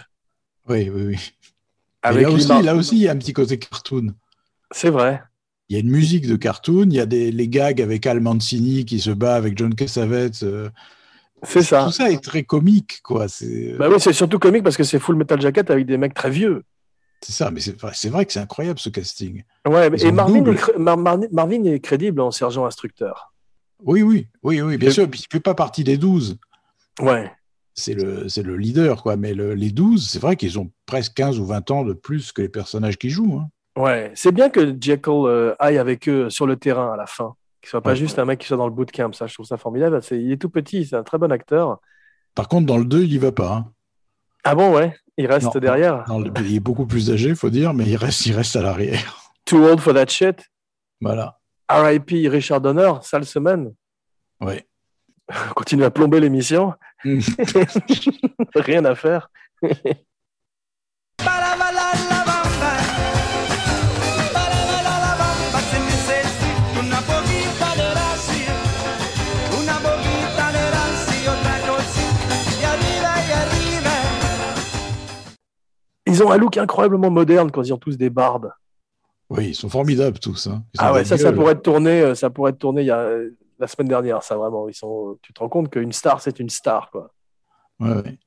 [0.70, 1.34] Oui, oui, oui.
[2.04, 4.14] Avec là, aussi, là aussi, il y a un petit côté cartoon.
[4.72, 5.22] C'est vrai.
[5.70, 8.20] Il y a une musique de cartoon, il y a des, les gags avec Al
[8.20, 10.44] Mancini qui se bat avec John Cassavetes.
[10.44, 10.70] euh,
[11.44, 11.86] C'est ça.
[11.86, 13.28] Tout ça est très comique, quoi.
[13.28, 16.14] C'est Bah oui, c'est surtout comique parce que c'est full metal jacket avec des mecs
[16.14, 16.64] très vieux.
[17.22, 19.44] C'est ça, mais c'est vrai, que c'est incroyable ce casting.
[19.68, 23.34] Ouais, Ils et Marvin est, cr- Mar- Mar- Marvin est crédible en sergent instructeur.
[23.84, 25.10] Oui, oui, oui, oui, bien Le- sûr.
[25.10, 26.38] Puis il fait pas partie des 12.
[27.00, 27.32] Ouais.
[27.74, 29.16] c'est le, le leader, quoi.
[29.16, 32.32] Mais le- les 12, c'est vrai qu'ils ont presque 15 ou 20 ans de plus
[32.32, 33.40] que les personnages qui jouent.
[33.40, 33.50] hein.
[33.82, 37.36] Ouais, c'est bien que Jekyll euh, aille avec eux sur le terrain à la fin.
[37.62, 37.96] Qu'il soit pas Ouais.
[37.96, 39.14] juste un mec qui soit dans le bootcamp.
[39.14, 40.02] Ça, je trouve ça formidable.
[40.04, 41.80] C'est, il est tout petit, c'est un très bon acteur.
[42.36, 43.54] Par contre, dans le 2, il y va pas.
[43.54, 43.72] hein.
[44.44, 45.60] Ah bon, ouais, il reste Non.
[45.60, 46.06] derrière.
[46.40, 49.22] Il est beaucoup plus âgé, faut dire, mais il reste, il reste à l'arrière.
[49.46, 50.44] Too old for that shit.
[51.00, 51.40] Voilà.
[51.70, 52.28] R.I.P.
[52.28, 53.74] Richard Donner, sale semaine.
[54.40, 54.48] On
[55.56, 56.74] continue à plomber l'émission.
[57.06, 57.20] Mm.
[58.56, 59.30] Rien à faire.
[76.12, 78.51] Ils ont un look incroyablement moderne quand ils ont tous des barbes.
[79.30, 80.47] Oui, ils sont formidables tous.
[80.47, 80.64] hein.
[80.78, 82.99] Ah ouais, ça, ça pourrait être tourné, euh, ça pourrait être tourné il y a
[82.99, 84.68] euh, la semaine dernière, ça vraiment.
[84.68, 87.12] Ils sont, tu te rends compte qu'une star, c'est une star, quoi.
[87.80, 88.18] Ouais, ouais.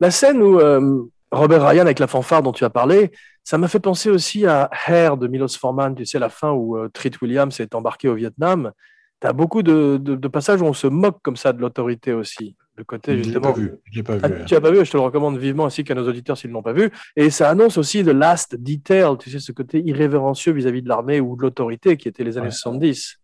[0.00, 3.12] La scène où euh, Robert Ryan avec la fanfare dont tu as parlé,
[3.44, 6.76] ça m'a fait penser aussi à Hair de Milos Forman, tu sais, la fin où
[6.76, 8.72] euh, Treat Williams est embarqué au Vietnam.
[9.20, 12.12] Tu as beaucoup de, de- de passages où on se moque comme ça de l'autorité
[12.12, 12.56] aussi.
[12.76, 13.52] Le côté Je l'ai justement.
[13.52, 13.72] pas vu.
[13.90, 14.34] Je l'ai pas Ah, vu.
[14.40, 14.44] hein.
[14.46, 16.54] tu l'as pas vu, je te le recommande vivement ainsi qu'à nos auditeurs s'ils ne
[16.54, 16.90] l'ont pas vu.
[17.16, 21.20] Et ça annonce aussi The Last Detail, tu sais, ce côté irrévérencieux vis-à-vis de l'armée
[21.20, 22.52] ou de l'autorité qui était les années Ouais.
[22.52, 23.18] 70.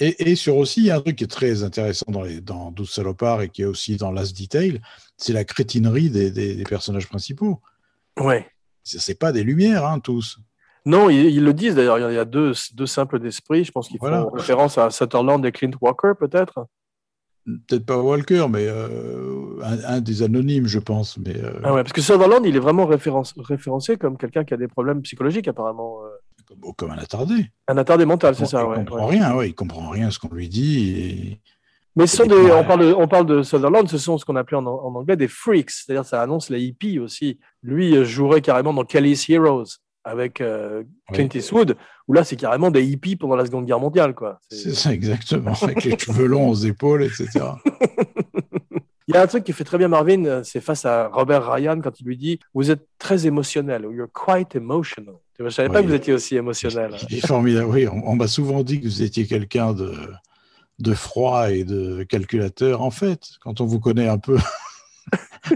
[0.00, 2.40] Et, et sur aussi, il y a un truc qui est très intéressant dans, les,
[2.40, 4.80] dans 12 salopards et qui est aussi dans Last Detail,
[5.16, 7.60] c'est la crétinerie des, des- des personnages principaux.
[8.18, 8.48] Ouais.
[8.82, 10.38] C'est c'est pas des lumières, hein, tous.
[10.86, 13.62] Non, ils, ils le disent d'ailleurs, il y a deux, deux simples d'esprit.
[13.62, 14.22] Je pense qu'ils Voilà.
[14.22, 16.66] font référence à Sutherland et Clint Walker, peut-être.
[17.44, 21.18] Peut-être pas Walker, mais euh, un, un des anonymes, je pense.
[21.18, 24.54] Mais euh, Ah ouais, parce que Sutherland, il est vraiment référence- référencé comme quelqu'un qui
[24.54, 25.98] a des problèmes psychologiques, apparemment.
[26.04, 26.08] euh.
[26.46, 27.50] comme, comme un attardé.
[27.66, 28.76] Un attardé mental, c'est il ça, ouais.
[28.76, 29.16] comprend ouais.
[29.18, 30.90] rien, ouais, il comprend rien à ce qu'on lui dit.
[31.00, 31.40] et-
[31.96, 34.36] Mais ce sont des, on, parle de, on parle de Sutherland, ce sont ce qu'on
[34.36, 37.38] appelait en, en anglais des freaks, c'est-à-dire ça annonce les hippies aussi.
[37.62, 39.64] Lui jouerait carrément dans Kelly's Heroes
[40.04, 40.82] avec euh,
[41.12, 41.38] Clint Oui.
[41.38, 41.76] Eastwood,
[42.08, 44.14] où là c'est carrément des hippies pendant la Seconde Guerre mondiale.
[44.14, 44.40] Quoi.
[44.48, 47.28] C'est- C'est ça, exactement, avec les cheveux longs aux épaules, etc.
[49.08, 51.50] Il y a un truc qui fait très bien Marvin, euh, c'est face à Robert
[51.52, 55.16] Ryan quand il lui dit Vous êtes très émotionnel, ou you're quite emotional.
[55.40, 56.94] Je savais pas que vous étiez aussi émotionnel.
[57.10, 57.66] Il est formidable.
[57.68, 59.92] Oui, on, on m'a souvent dit que vous étiez quelqu'un de,
[60.78, 62.80] de froid et de calculateur.
[62.80, 64.38] En fait, quand on vous connaît un peu,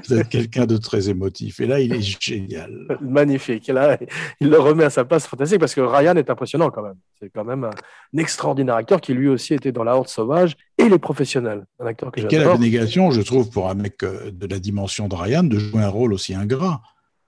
[0.08, 1.60] vous êtes quelqu'un de très émotif.
[1.60, 2.98] Et là, il est génial.
[3.00, 3.68] Magnifique.
[3.68, 3.98] Et là,
[4.40, 6.96] il le remet à sa place, fantastique, parce que Ryan est impressionnant quand même.
[7.20, 10.88] C'est quand même un, extraordinaire acteur qui lui aussi était dans La Horde Sauvage et
[10.88, 11.64] Les Professionnels.
[11.80, 15.08] Un acteur que Et quelle abnégation, je trouve, pour un mec euh, de la dimension
[15.08, 16.80] de Ryan, de jouer un rôle aussi ingrat.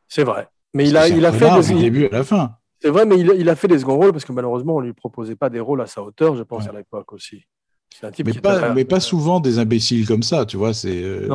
[0.08, 0.48] C'est vrai.
[0.74, 2.56] Mais il a, il a fait des, du début à la fin.
[2.80, 4.80] c'est vrai, mais il, a- il a fait des seconds rôles parce que malheureusement, on
[4.80, 6.70] lui proposait pas des rôles à sa hauteur, je pense, Ouais.
[6.70, 7.44] à l'époque aussi.
[7.98, 10.72] C'est un type Mais qui pas, mais pas souvent des imbéciles comme ça, tu vois.
[10.72, 11.28] C'est euh,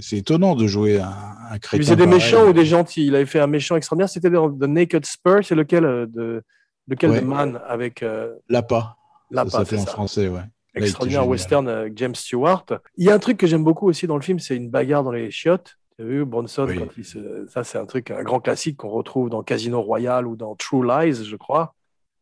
[0.00, 1.82] c'est étonnant de jouer un, un Il crétin.
[1.82, 2.14] faisait des pareil.
[2.18, 3.06] méchants ou des gentils.
[3.06, 4.08] Il avait fait un méchant extraordinaire.
[4.08, 5.40] C'était dans The Naked Spur.
[5.44, 6.42] C'est lequel euh, de,
[6.88, 7.20] lequel Ouais.
[7.20, 8.96] de Man avec euh, L'appât.
[9.30, 9.90] Lapa, ça c'est en ça.
[9.90, 10.40] français, ouais.
[10.76, 12.64] Il extraordinaire western euh, avec James Stewart.
[12.96, 15.04] Il y a un truc que j'aime beaucoup aussi dans le film, c'est une bagarre
[15.04, 15.76] dans les chiottes.
[15.96, 16.78] Tu as vu Bronson Oui.
[16.78, 17.46] quand il se...
[17.48, 20.84] Ça, c'est un truc, un grand classique qu'on retrouve dans Casino Royale ou dans True
[20.86, 21.74] Lies, je crois.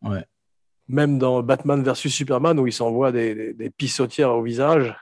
[0.02, 0.24] Ouais.
[0.92, 4.94] Même dans Batman versus Superman où il s'envoie des, des, des pissotières au visage.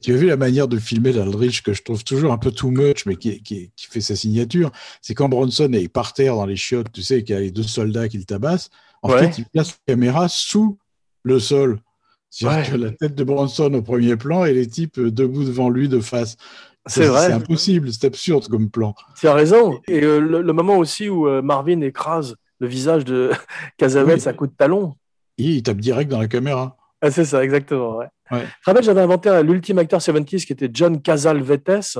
[0.00, 2.70] Tu as vu la manière de filmer d'Aldrich que je trouve toujours un peu too
[2.70, 4.70] much, mais qui, qui, qui fait sa signature.
[5.02, 7.50] C'est quand Bronson est par terre dans les chiottes, tu sais, qu'il y a les
[7.50, 8.70] deux soldats qui le tabassent.
[9.02, 9.18] En Ouais.
[9.30, 10.78] fait, il place la caméra sous
[11.24, 11.80] le sol.
[12.30, 12.78] C'est-à-dire Ouais.
[12.78, 15.88] que la tête de Bronson au premier plan et les types euh, debout devant lui
[15.88, 16.36] de face.
[16.86, 17.26] C'est vrai.
[17.26, 18.94] C'est impossible, c'est absurde comme plan.
[19.18, 19.80] Tu as raison.
[19.88, 23.30] Et euh, le, le moment aussi où euh, Marvin écrase le visage de
[23.76, 24.28] Cassavetes Oui.
[24.28, 24.94] à coup de talon.
[25.42, 26.76] Il tape direct dans la caméra.
[27.00, 27.96] Ah, c'est ça, exactement.
[27.96, 28.06] Ouais.
[28.30, 28.42] Ouais.
[28.42, 31.98] Je te rappelle, j'avais inventé l'ultime acteur 70s qui était John Casalvetes.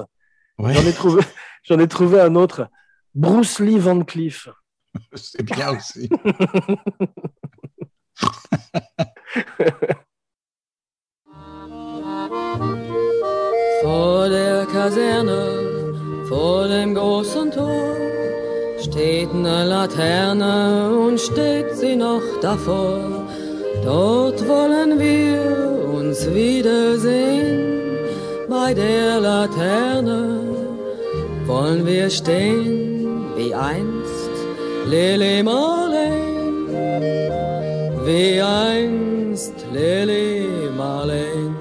[0.59, 1.23] Ouais, J'en ai trouvé,
[1.65, 2.69] j'en ai trouvé un autre,
[3.15, 4.49] Bruce Lee Van Cleef.
[5.15, 6.09] c'est bien aussi.
[13.83, 17.97] Vor der Kaserne, vor dem großen Tor,
[18.79, 23.20] steht eine Laterne und steht sie noch davor.
[23.85, 25.41] Dort wollen wir
[25.95, 27.99] uns wiedersehen.
[28.49, 30.41] Bei der Laterne
[31.47, 34.31] wollen wir stehen wie einst
[34.87, 36.69] Lily Marlene,
[38.05, 41.55] wie einst Lily Marlene.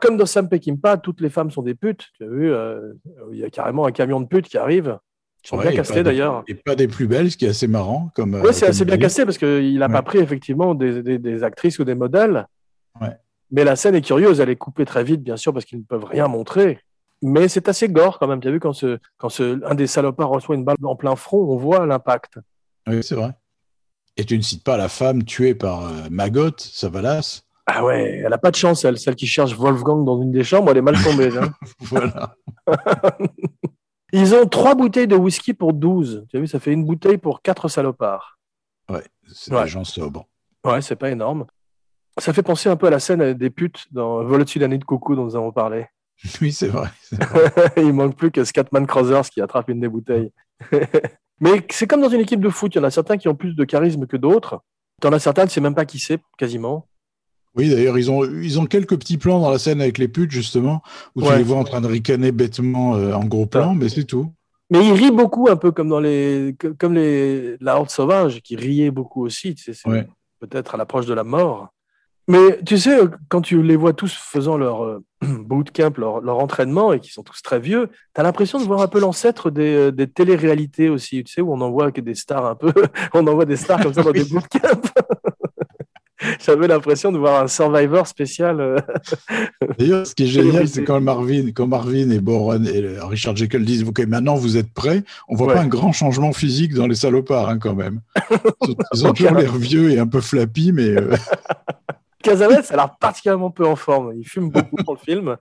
[0.00, 2.10] Comme dans Sam Peckinpah, toutes les femmes sont des putes.
[2.16, 2.94] Tu as vu, euh,
[3.32, 4.98] il y a carrément un camion de putes qui arrive.
[5.44, 6.42] Ils sont Ouais, bien des- d'ailleurs.
[6.48, 8.10] Et pas des plus belles, ce qui est assez marrant.
[8.14, 9.92] Comme, Oui, c'est euh, assez bien cassé parce qu'il n'a Ouais.
[9.92, 12.46] pas pris effectivement des, des- des actrices ou des modèles.
[13.00, 13.14] Ouais.
[13.50, 15.84] Mais la scène est curieuse, elle est coupée très vite, bien sûr, parce qu'ils ne
[15.84, 16.78] peuvent rien montrer.
[17.22, 18.40] Mais c'est assez gore quand même.
[18.40, 21.14] Tu as vu, quand, ce, quand ce, un des salopards reçoit une balle en plein
[21.14, 22.38] front, on voit l'impact.
[22.86, 23.30] Oui, c'est vrai.
[24.16, 27.42] Et tu ne cites pas la femme tuée par euh, Maggot, Savalas.
[27.66, 30.44] Ah ouais, elle a pas de chance, elle, celle qui cherche Wolfgang dans une des
[30.44, 31.30] chambres, elle est mal tombée.
[31.36, 31.52] hein.
[31.80, 32.34] voilà.
[34.16, 36.26] Ils ont trois bouteilles de whisky pour 12.
[36.30, 38.38] Tu as vu, ça fait une bouteille pour quatre salopards.
[38.88, 39.62] Ouais, c'est Ouais.
[39.64, 40.26] des gens sobres.
[40.64, 41.46] Ouais, c'est pas énorme.
[42.18, 45.16] Ça fait penser un peu à la scène des putes dans Vol au-dessus de coucou
[45.16, 45.86] dont nous avons parlé.
[46.40, 46.88] Oui, c'est vrai.
[47.02, 47.50] c'est vrai.
[47.76, 50.30] Il manque plus que Scatman Crothers qui attrape une des bouteilles.
[51.40, 52.72] Mais c'est comme dans une équipe de foot.
[52.74, 54.60] Il y en a certains qui ont plus de charisme que d'autres.
[55.00, 56.86] T'en as certains, tu sais même pas qui c'est, quasiment.
[57.56, 60.30] Oui, d'ailleurs, ils ont, ils ont quelques petits plans dans la scène avec les putes,
[60.32, 60.82] justement,
[61.14, 64.04] où tu les vois en train de ricaner bêtement euh, en gros plan, mais c'est
[64.04, 64.32] tout.
[64.70, 68.56] Mais il rit beaucoup, un peu comme dans les, comme les, la Horde sauvage, qui
[68.56, 69.54] riait beaucoup aussi.
[69.54, 70.06] Tu sais, c'est Ouais.
[70.40, 71.68] peut-être à l'approche de la mort.
[72.26, 72.98] Mais tu sais,
[73.28, 77.22] quand tu les vois tous faisant leur euh, bootcamp, leur, leur entraînement, et qui sont
[77.22, 80.88] tous très vieux, tu as l'impression de voir un peu l'ancêtre des, euh, des téléréalités
[80.88, 82.72] aussi, tu sais, où on envoie que des stars un peu,
[83.14, 84.58] on envoie des stars comme ça dans des bootcamps.
[86.44, 88.60] J'avais l'impression de voir un Survivor spécial.
[88.60, 88.78] euh,
[89.78, 93.64] D'ailleurs, ce qui est génial, c'est quand Marvin, quand Marvin et Boron et Richard Jekyll
[93.64, 95.54] disent OK, maintenant vous êtes prêts, on voit Ouais.
[95.54, 98.00] pas un grand changement physique dans les salopards, hein, quand même.
[98.94, 101.14] Ils- ont toujours l'air vieux et un peu flappy, mais euh,
[102.22, 104.12] Cazalet, ça a l'air particulièrement peu en forme.
[104.16, 105.36] Il fume beaucoup dans le film.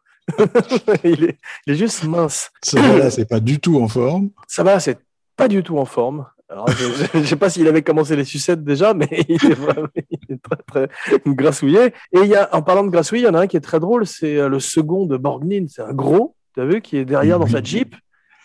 [1.04, 2.52] il, est, il est juste mince.
[2.62, 4.30] ça là, c'est pas du tout en forme.
[4.48, 5.00] Ça va, c'est
[5.38, 6.26] pas du tout en forme.
[6.54, 9.88] Alors, je ne sais pas s'il avait commencé les sucettes déjà, mais il est vraiment
[9.96, 11.88] il est très, très grassouillé.
[12.12, 13.62] Et il y a, en parlant de grassouillis, il y en a un qui est
[13.62, 15.68] très drôle, c'est euh, le second de Borgnine.
[15.68, 17.96] C'est un gros, tu as vu, qui est derrière dans sa Jeep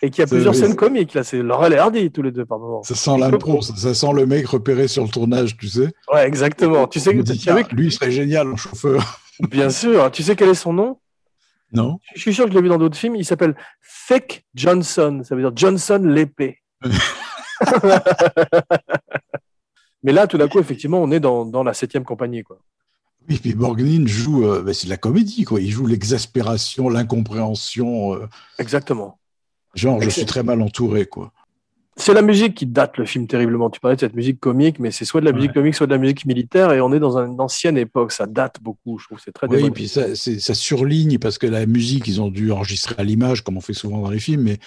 [0.01, 1.13] et qui a plusieurs scènes comiques.
[1.13, 2.81] Là, c'est Laurel et Hardy, tous les deux, par moment.
[2.81, 5.93] Ça sent l'impro, ça, ça sent le mec repéré sur le tournage, tu sais.
[6.11, 6.87] Ouais, exactement.
[6.87, 9.21] Tu sais, tiens, lui, il serait génial en chauffeur.
[9.51, 10.09] bien sûr.
[10.09, 10.97] Tu sais quel est son nom?
[11.71, 13.17] Non Je suis sûr que je l'ai vu dans d'autres films.
[13.17, 13.55] Il s'appelle
[14.07, 15.21] Thick Johnson.
[15.23, 16.57] Ça veut dire Johnson l'épée.
[20.03, 22.43] Mais là, tout d'un coup, effectivement, on est dans, dans la septième compagnie.
[22.43, 22.59] Quoi.
[23.29, 25.59] Oui, puis Borgnine joue, euh, c'est de la comédie, quoi.
[25.59, 28.13] Il joue l'exaspération, l'incompréhension.
[28.15, 28.27] euh,
[28.59, 29.19] Exactement.
[29.75, 31.31] genre, je suis très mal entouré, quoi.
[31.97, 33.69] C'est la musique qui date le film terriblement.
[33.69, 35.55] Tu parlais de cette musique comique, mais c'est soit de la musique Ouais.
[35.55, 38.13] comique, soit de la musique militaire, et on est dans une ancienne époque.
[38.13, 39.19] Ça date beaucoup, je trouve.
[39.21, 39.73] C'est très Oui, démodé.
[39.73, 43.57] puis ça, ça surligne parce que la musique, ils ont dû enregistrer à l'image, comme
[43.57, 44.59] on fait souvent dans les films, mais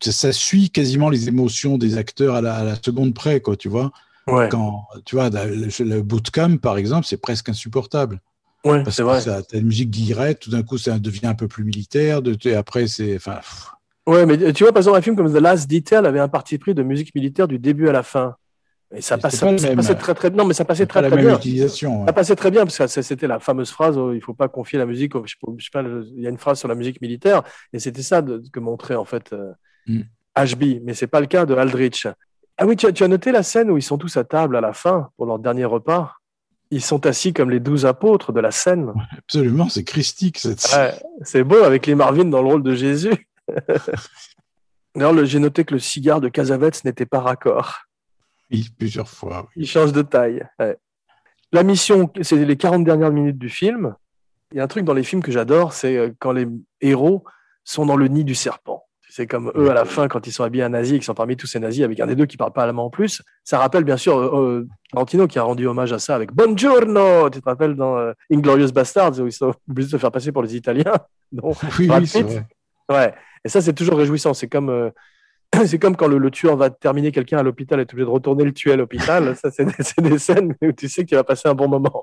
[0.00, 3.68] ça, suit quasiment les émotions des acteurs à la, à la seconde près, quoi, tu
[3.68, 3.92] vois.
[4.28, 8.20] Ouais, Quand, tu vois, le, le bootcamp, par exemple, c'est presque insupportable.
[8.64, 9.16] ouais Parce c'est que vrai.
[9.16, 12.36] ça, t'as une musique directe, tout d'un coup, ça devient un peu plus militaire, de,
[12.48, 13.40] et après, c'est, enfin,
[14.06, 16.58] Ouais, mais tu vois, par exemple, un film comme The Last Detail avait un parti
[16.58, 18.36] pris de musique militaire du début à la fin.
[18.94, 19.58] Et ça, passe, même.
[19.76, 21.38] passait très très Non, mais ça passait pas très la très même bien.
[21.38, 22.02] utilisation.
[22.02, 22.06] ouais.
[22.08, 24.78] Ça passait très bien parce que c'était la fameuse phrase oh, il faut pas confier
[24.78, 25.14] la musique.
[25.16, 28.02] au- Je sais pas, il y a une phrase sur la musique militaire et c'était
[28.02, 29.52] ça de- que montrait en fait euh,
[29.86, 30.00] Mm.
[30.38, 32.06] HB, mais c'est pas le cas de Aldrich.
[32.58, 34.56] Ah oui, tu as, tu as noté la scène où ils sont tous à table
[34.56, 36.14] à la fin pour leur dernier repas.
[36.70, 38.92] Ils sont assis comme les douze apôtres de la scène.
[39.16, 40.92] Absolument, c'est christique, cette scène.
[40.94, 43.28] Ouais, c'est beau avec les Marvin dans le rôle de Jésus.
[44.94, 47.80] D'ailleurs, le- j'ai noté que le cigare de Casavets n'était pas raccord.
[48.50, 49.42] Oui, plusieurs fois.
[49.56, 49.62] oui.
[49.64, 50.46] Il change de taille.
[50.58, 50.76] ouais.
[51.52, 53.94] La mission, c'est les 40 dernières minutes du film.
[54.52, 56.46] Il y a un truc dans les films que j'adore, c'est euh, quand les
[56.80, 57.24] héros
[57.64, 58.85] sont dans le nid du serpent.
[59.16, 61.14] C'est comme eux à la fin, quand ils sont habillés en nazi et qu'ils sont
[61.14, 63.22] parmi tous ces nazis, avec un des deux qui parle pas allemand en plus.
[63.44, 67.30] Ça rappelle bien sûr euh, euh, Tarantino qui a rendu hommage à ça avec Buongiorno.
[67.30, 70.32] Tu te rappelles dans euh, Inglorious Bastards où ils sont obligés de se faire passer
[70.32, 70.92] pour les Italiens.
[71.32, 71.54] Non.
[71.78, 72.28] Oui, oui, c'est Pitt.
[72.30, 72.46] vrai.
[72.90, 73.14] Ouais.
[73.42, 74.34] Et ça, c'est toujours réjouissant.
[74.34, 74.90] C'est comme, euh,
[75.64, 78.10] c'est comme quand le, le tueur va terminer quelqu'un à l'hôpital et est obligé de
[78.10, 79.34] retourner le tuer à l'hôpital.
[79.34, 81.68] ça, c'est des, c'est des scènes où tu sais que tu vas passer un bon
[81.68, 82.02] moment.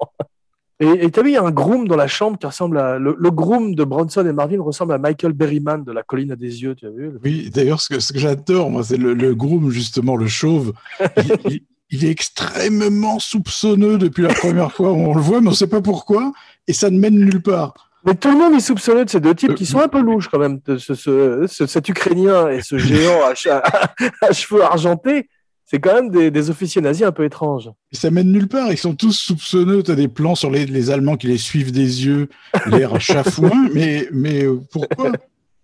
[0.83, 2.97] Et tu as vu, il y a un groom dans la chambre qui ressemble à.
[2.99, 6.35] Le, le groom de Bronson et Marvin ressemble à Michael Berryman de La colline à
[6.35, 9.13] des yeux, tu as vu Oui, d'ailleurs, ce que, ce que j'adore, moi, c'est le,
[9.13, 10.73] le groom, justement, le chauve.
[11.17, 11.61] Il, il-
[11.95, 15.55] il est extrêmement soupçonneux depuis la première fois où on le voit, mais on ne
[15.55, 16.31] sait pas pourquoi,
[16.67, 17.91] et ça ne mène nulle part.
[18.03, 20.01] Mais tout le monde est soupçonneux de ces deux types Euh, qui sont un peu
[20.01, 20.59] louches quand même.
[20.65, 25.29] de ce, ce- ce- cet Ukrainien et ce géant à cheveux argentés,
[25.73, 27.69] c'est quand même des, des officiers nazis un peu étranges.
[27.91, 28.71] Ça mène nulle part.
[28.71, 29.81] Ils sont tous soupçonneux.
[29.81, 32.29] Tu as des plans sur les, les Allemands qui les suivent des yeux,
[32.67, 35.13] l'air chafouin, mais, mais euh, pourquoi?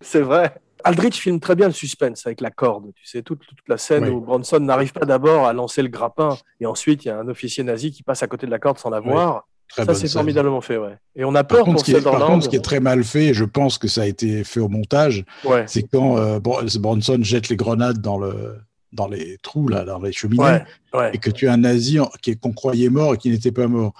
[0.02, 0.56] C'est vrai.
[0.84, 2.92] Aldrich filme très bien le suspense avec la corde.
[2.96, 4.10] Tu sais, toute, toute la scène Oui.
[4.10, 7.28] où Bronson n'arrive pas d'abord à lancer le grappin et ensuite il y a un
[7.28, 9.10] officier nazi qui passe à côté de la corde sans la Oui.
[9.12, 9.48] voir.
[9.68, 10.98] Très Ça, c'est formidablement fait, ouais.
[11.16, 12.80] Et on a peur contre, pour ce qui est, par contre, ce qui est très
[12.80, 15.66] mal fait, et je pense que ça a été fait au montage, Ouais.
[15.68, 18.56] c'est quand euh, Bron- Bronson jette les grenades dans le,
[18.92, 20.64] dans les trous, là, dans les cheminées, Ouais,
[20.94, 21.12] ouais.
[21.14, 23.52] et que tu as un nazi en- qui est- qu'on croyait mort et qui n'était
[23.52, 23.94] pas mort.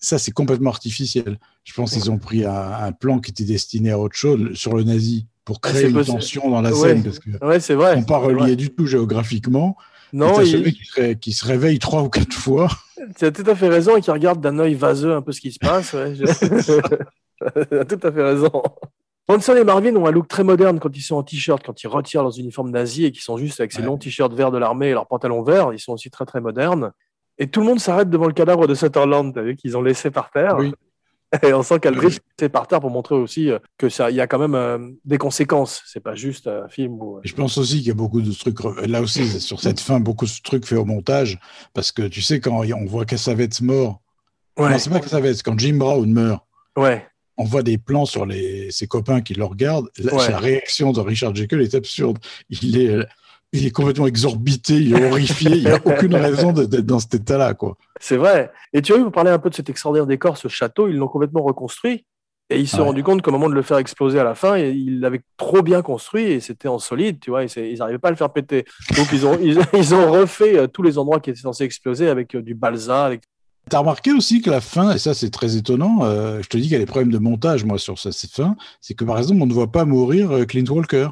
[0.00, 1.38] Ça, c'est complètement artificiel.
[1.64, 4.74] Je pense qu'ils ont pris un, un plan qui était destiné à autre chose sur
[4.76, 6.16] le nazi pour créer une possible.
[6.18, 6.76] tension dans la Ouais.
[6.88, 7.30] scène parce que
[7.74, 7.94] vrai.
[7.96, 9.76] sont pas reliés du tout géographiquement.
[10.12, 12.68] Non, et t'as ce il, mec qui, se qui se réveille trois ou quatre fois.
[13.18, 15.40] tu as tout à fait raison et qui regarde d'un œil vaseux un peu ce
[15.40, 15.94] qui se passe.
[17.70, 18.50] Tu as tout à fait raison.
[19.28, 21.88] Bronson et Marvin ont un look très moderne quand ils sont en t-shirt, quand ils
[21.88, 23.86] retirent leurs uniformes nazis et qu'ils sont juste avec ces Ouais.
[23.86, 25.72] longs t-shirts verts de l'armée et leurs pantalons verts.
[25.72, 26.92] Ils sont aussi très très modernes.
[27.38, 30.10] Et tout le monde s'arrête devant le cadavre de Sutherland, t'as vu, qu'ils ont laissé
[30.10, 30.56] par terre.
[30.58, 30.72] Oui.
[31.42, 34.20] Et on sent qu'Aldrich est par terre pour montrer aussi euh, que ça, il y
[34.20, 35.82] a quand même euh, des conséquences.
[35.84, 37.16] C'est pas juste un film où.
[37.16, 38.56] euh, je pense aussi qu'il y a beaucoup de trucs,
[38.86, 41.40] là aussi, sur cette fin, beaucoup de trucs faits au montage,
[41.74, 44.00] parce que tu sais, quand on voit Cassavetes mort,
[44.56, 46.44] Ouais, non, c'est pas Cassavetes, quand Jim Brown meurt,
[46.78, 47.04] ouais,
[47.38, 49.88] on voit des plans sur les, ses copains qui le regardent.
[49.98, 50.30] La, Ouais.
[50.30, 52.18] la réaction de Richard Jekyll est absurde.
[52.50, 52.98] Il est,
[53.52, 57.14] il est complètement exorbité, il est horrifié, il n'y a aucune raison d'être dans cet
[57.14, 57.76] état-là, quoi.
[58.00, 58.50] c'est vrai.
[58.72, 60.96] Et tu as vu, vous parlez un peu de cet extraordinaire décor, ce château, ils
[60.96, 62.04] l'ont complètement reconstruit.
[62.48, 62.88] Et ils se sont Ouais.
[62.88, 65.82] rendus compte qu'au moment de le faire exploser à la fin, ils l'avaient trop bien
[65.82, 68.64] construit et c'était en solide, tu vois, ils n'arrivaient pas à le faire péter.
[68.96, 72.08] Donc ils ont, ils, ils ont refait euh, tous les endroits qui étaient censés exploser
[72.08, 73.04] avec euh, du balsa.
[73.06, 73.22] Avec...
[73.68, 76.64] T'as remarqué aussi que la fin, et ça c'est très étonnant, euh, je te dis
[76.64, 79.18] qu'il y a des problèmes de montage, moi, sur ça, cette fin, c'est que par
[79.18, 81.08] exemple, on ne voit pas mourir euh, Clint Walker.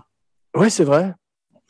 [0.57, 1.15] Ouais, c'est vrai.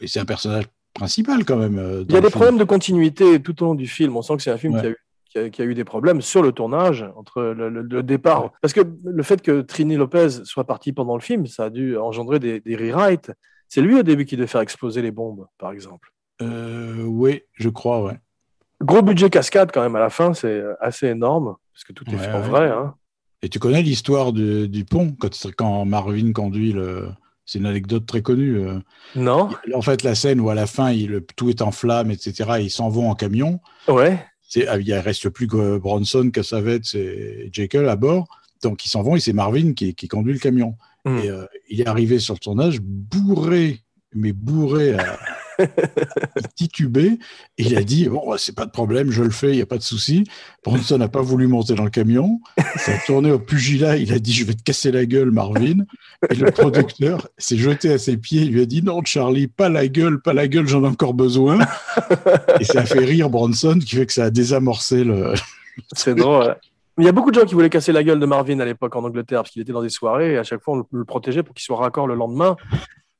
[0.00, 1.78] Et c'est un personnage principal quand même.
[1.78, 2.32] euh, Il y a des film.
[2.32, 4.14] problèmes de continuité tout au long du film.
[4.16, 4.80] On sent que c'est un film Ouais.
[4.82, 4.96] qui, a eu,
[5.30, 8.50] qui, a, qui a eu des problèmes sur le tournage, entre le, le- le départ.
[8.60, 11.96] Parce que le fait que Trini Lopez soit partie pendant le film, ça a dû
[11.96, 13.32] engendrer des, des rewrites.
[13.70, 16.10] C'est lui au début qui devait faire exploser les bombes, par exemple.
[16.42, 18.18] Euh, oui, je crois, ouais.
[18.82, 22.14] Gros budget cascade quand même à la fin, c'est assez énorme, parce que tout est
[22.14, 22.48] Ouais, fait en ouais.
[22.48, 22.68] vrai.
[22.70, 22.94] Hein.
[23.42, 27.08] Et tu connais l'histoire du pont quand, quand Marvin conduit le.
[27.46, 28.56] C'est une anecdote très connue.
[28.58, 28.78] euh.
[29.16, 32.52] Non En fait, la scène où à la fin, il, tout est en flammes, etc.,
[32.60, 33.60] ils s'en vont en camion.
[33.86, 34.18] Ouais.
[34.66, 38.26] Ah, Il ne reste plus que Bronson, Cassavetes et Jekyll à bord.
[38.62, 40.76] Donc, ils s'en vont et c'est Marvin qui, qui conduit le camion.
[41.04, 41.18] Hmm.
[41.18, 43.80] Et euh, il est arrivé sur le tournage bourré,
[44.14, 45.18] mais bourré à,
[47.58, 49.62] Et il a dit Bon, bah, c'est pas de problème, je le fais, il n'y
[49.62, 50.24] a pas de souci.
[50.64, 52.40] Bronson n'a pas voulu monter dans le camion.
[52.76, 53.96] Ça a tourné au pugilat.
[53.96, 55.84] Il a dit Je vais te casser la gueule, Marvin.
[56.30, 58.42] Et le producteur s'est jeté à ses pieds.
[58.42, 61.14] Il lui a dit Non, Charlie, pas la gueule, pas la gueule, j'en ai encore
[61.14, 61.58] besoin.
[62.60, 65.34] Et ça a fait rire Bronson, qui fait que ça a désamorcé le.
[65.92, 66.56] C'est drôle.
[66.98, 68.94] Il y a beaucoup de gens qui voulaient casser la gueule de Marvin à l'époque
[68.94, 71.04] en Angleterre, parce qu'il était dans des soirées et à chaque fois on le, le
[71.04, 72.56] protégeait pour qu'il soit raccord le lendemain.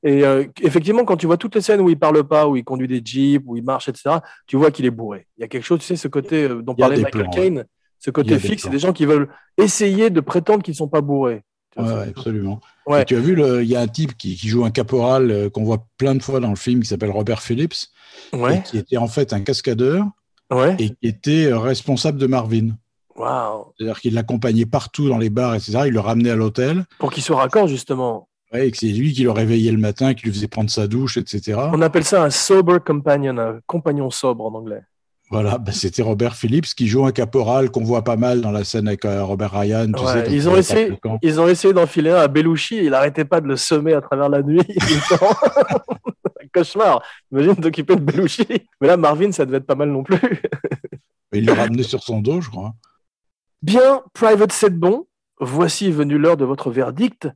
[0.05, 2.65] Et euh, effectivement, quand tu vois toutes les scènes où il parle pas, où il
[2.65, 5.27] conduit des jeeps, où il marche, etc., tu vois qu'il est bourré.
[5.39, 7.65] Il y a quelque chose, tu sais, ce côté euh, dont parlait Michael Caine,
[7.99, 11.43] ce côté fixe, c'est des gens qui veulent essayer de prétendre qu'ils sont pas bourrés.
[11.77, 12.61] Ouais, ouais, absolument.
[12.87, 13.03] Ouais.
[13.03, 15.49] Et tu as vu, il y a un type qui, qui joue un caporal euh,
[15.49, 17.89] qu'on voit plein de fois dans le film qui s'appelle Robert Phillips,
[18.35, 20.05] et qui était en fait un cascadeur
[20.79, 22.77] et qui était responsable de Marvin.
[23.17, 23.73] Waouh.
[23.77, 25.85] C'est-à-dire qu'il l'accompagnait partout dans les bars, etc.
[25.87, 26.85] Il le ramenait à l'hôtel.
[26.99, 28.29] Pour qu'il soit raccord, justement.
[28.55, 30.87] Ouais, et que c'est lui qui le réveillait le matin, qui lui faisait prendre sa
[30.87, 31.59] douche, etc.
[31.73, 34.83] On appelle ça un sober companion, un compagnon sobre en anglais.
[35.31, 38.63] Voilà, bah, c'était Robert Phillips qui joue un caporal qu'on voit pas mal dans la
[38.63, 39.91] scène avec euh, Robert Ryan.
[39.91, 42.77] Tu Ouais, sais, quand ils, il ont essayé, ils ont essayé d'enfiler un à Belushi
[42.77, 44.61] et il n'arrêtait pas de le semer à travers la nuit.
[45.11, 47.03] un cauchemar.
[47.33, 48.47] Imagine t'occuper de Belushi.
[48.81, 50.19] Mais là, Marvin, ça devait être pas mal non plus.
[51.33, 52.75] Mais il le ramenait sur son dos, je crois.
[53.63, 55.07] Bien, Private c'est bon.
[55.41, 57.29] Voici venue l'heure de votre verdict.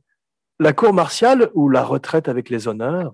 [0.59, 3.13] La cour martiale ou la retraite avec les honneurs?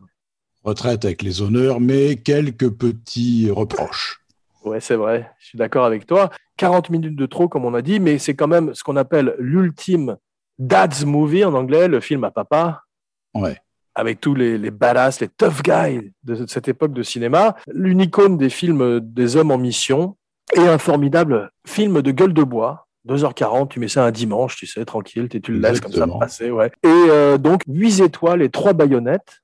[0.63, 4.21] Retraite avec les honneurs, mais quelques petits reproches.
[4.63, 5.29] Ouais, c'est vrai.
[5.39, 6.31] Je suis d'accord avec toi.
[6.57, 9.35] 40 minutes de trop, comme on a dit, mais c'est quand même ce qu'on appelle
[9.37, 10.17] l'ultime
[10.57, 12.81] dad's movie en anglais, le film à papa.
[13.35, 13.57] Ouais.
[13.93, 18.49] avec tous les, les badass, les tough guys de cette époque de cinéma, l'unicône des
[18.49, 20.17] films des hommes en mission,
[20.53, 22.84] et un formidable film de gueule de bois.
[23.07, 26.49] 2h40, tu mets ça un dimanche, tu sais, tranquille, tu le laisses comme ça passer,
[26.51, 26.71] ouais.
[26.83, 29.41] Et euh, donc, 8 étoiles et 3 baïonnettes.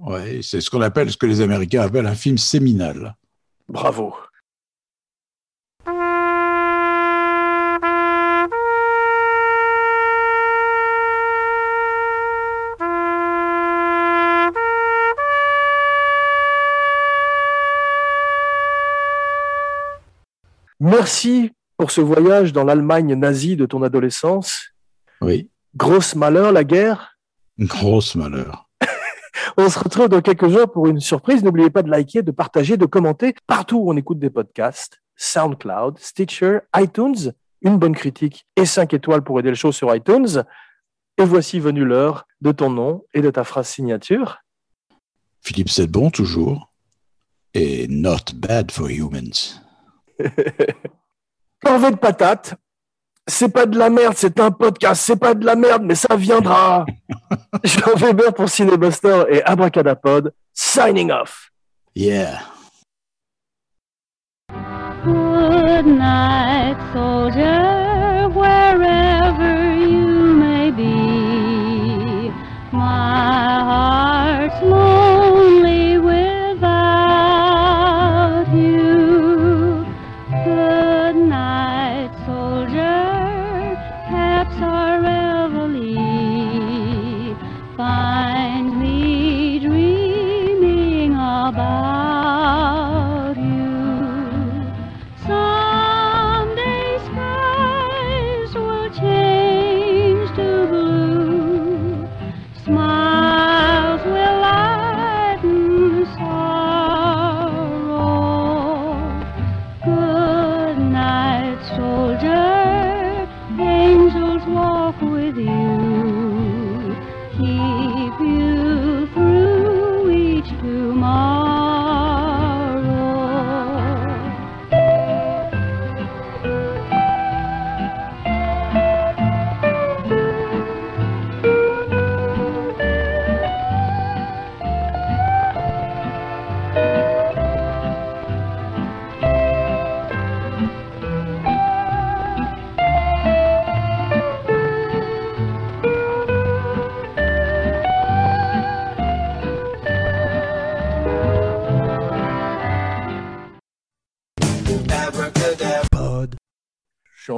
[0.00, 3.16] Ouais, c'est ce qu'on appelle, ce que les Américains appellent un film séminal.
[3.68, 4.14] Bravo.
[20.80, 24.68] Merci pour ce voyage dans l'Allemagne nazie de ton adolescence.
[25.20, 27.18] Oui, Grosse malheur, la guerre.
[27.58, 28.70] grosse malheur.
[29.56, 31.42] On se retrouve dans quelques jours pour une surprise.
[31.42, 35.02] N'oubliez pas de liker, de partager, de commenter partout où on écoute des podcasts.
[35.16, 40.44] SoundCloud, Stitcher, iTunes, une bonne critique et 5 étoiles pour aider le show sur iTunes.
[41.18, 44.38] Et voici venue l'heure de ton nom et de ta phrase signature.
[45.40, 46.70] Philippe Sedbon, toujours.
[47.54, 49.60] et not bad for humans.
[51.64, 52.54] Corvée de patates.
[53.26, 55.02] C'est pas de la merde, c'est un podcast.
[55.04, 56.84] C'est pas de la merde, mais ça viendra.
[57.64, 60.32] Jean Weber pour Cinébuster et Abracadapod.
[60.52, 61.50] Signing off.
[61.94, 62.40] Yeah.
[65.04, 72.30] Good night, soldier, wherever you may be.
[72.72, 75.31] My heart's lonely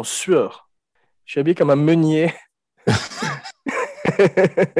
[0.04, 0.68] sueur.
[1.24, 2.32] Je suis habillé comme un meunier.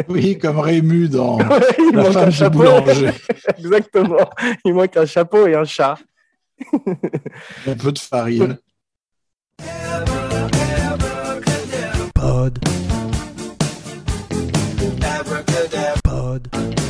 [0.08, 1.38] oui, comme Rému dans
[1.78, 3.10] il La femme du boulanger.
[3.58, 4.30] Exactement.
[4.64, 5.98] Il manque un chapeau et un chat.
[7.66, 8.58] un peu de farine.
[12.14, 12.58] Pod.
[16.04, 16.83] Pod.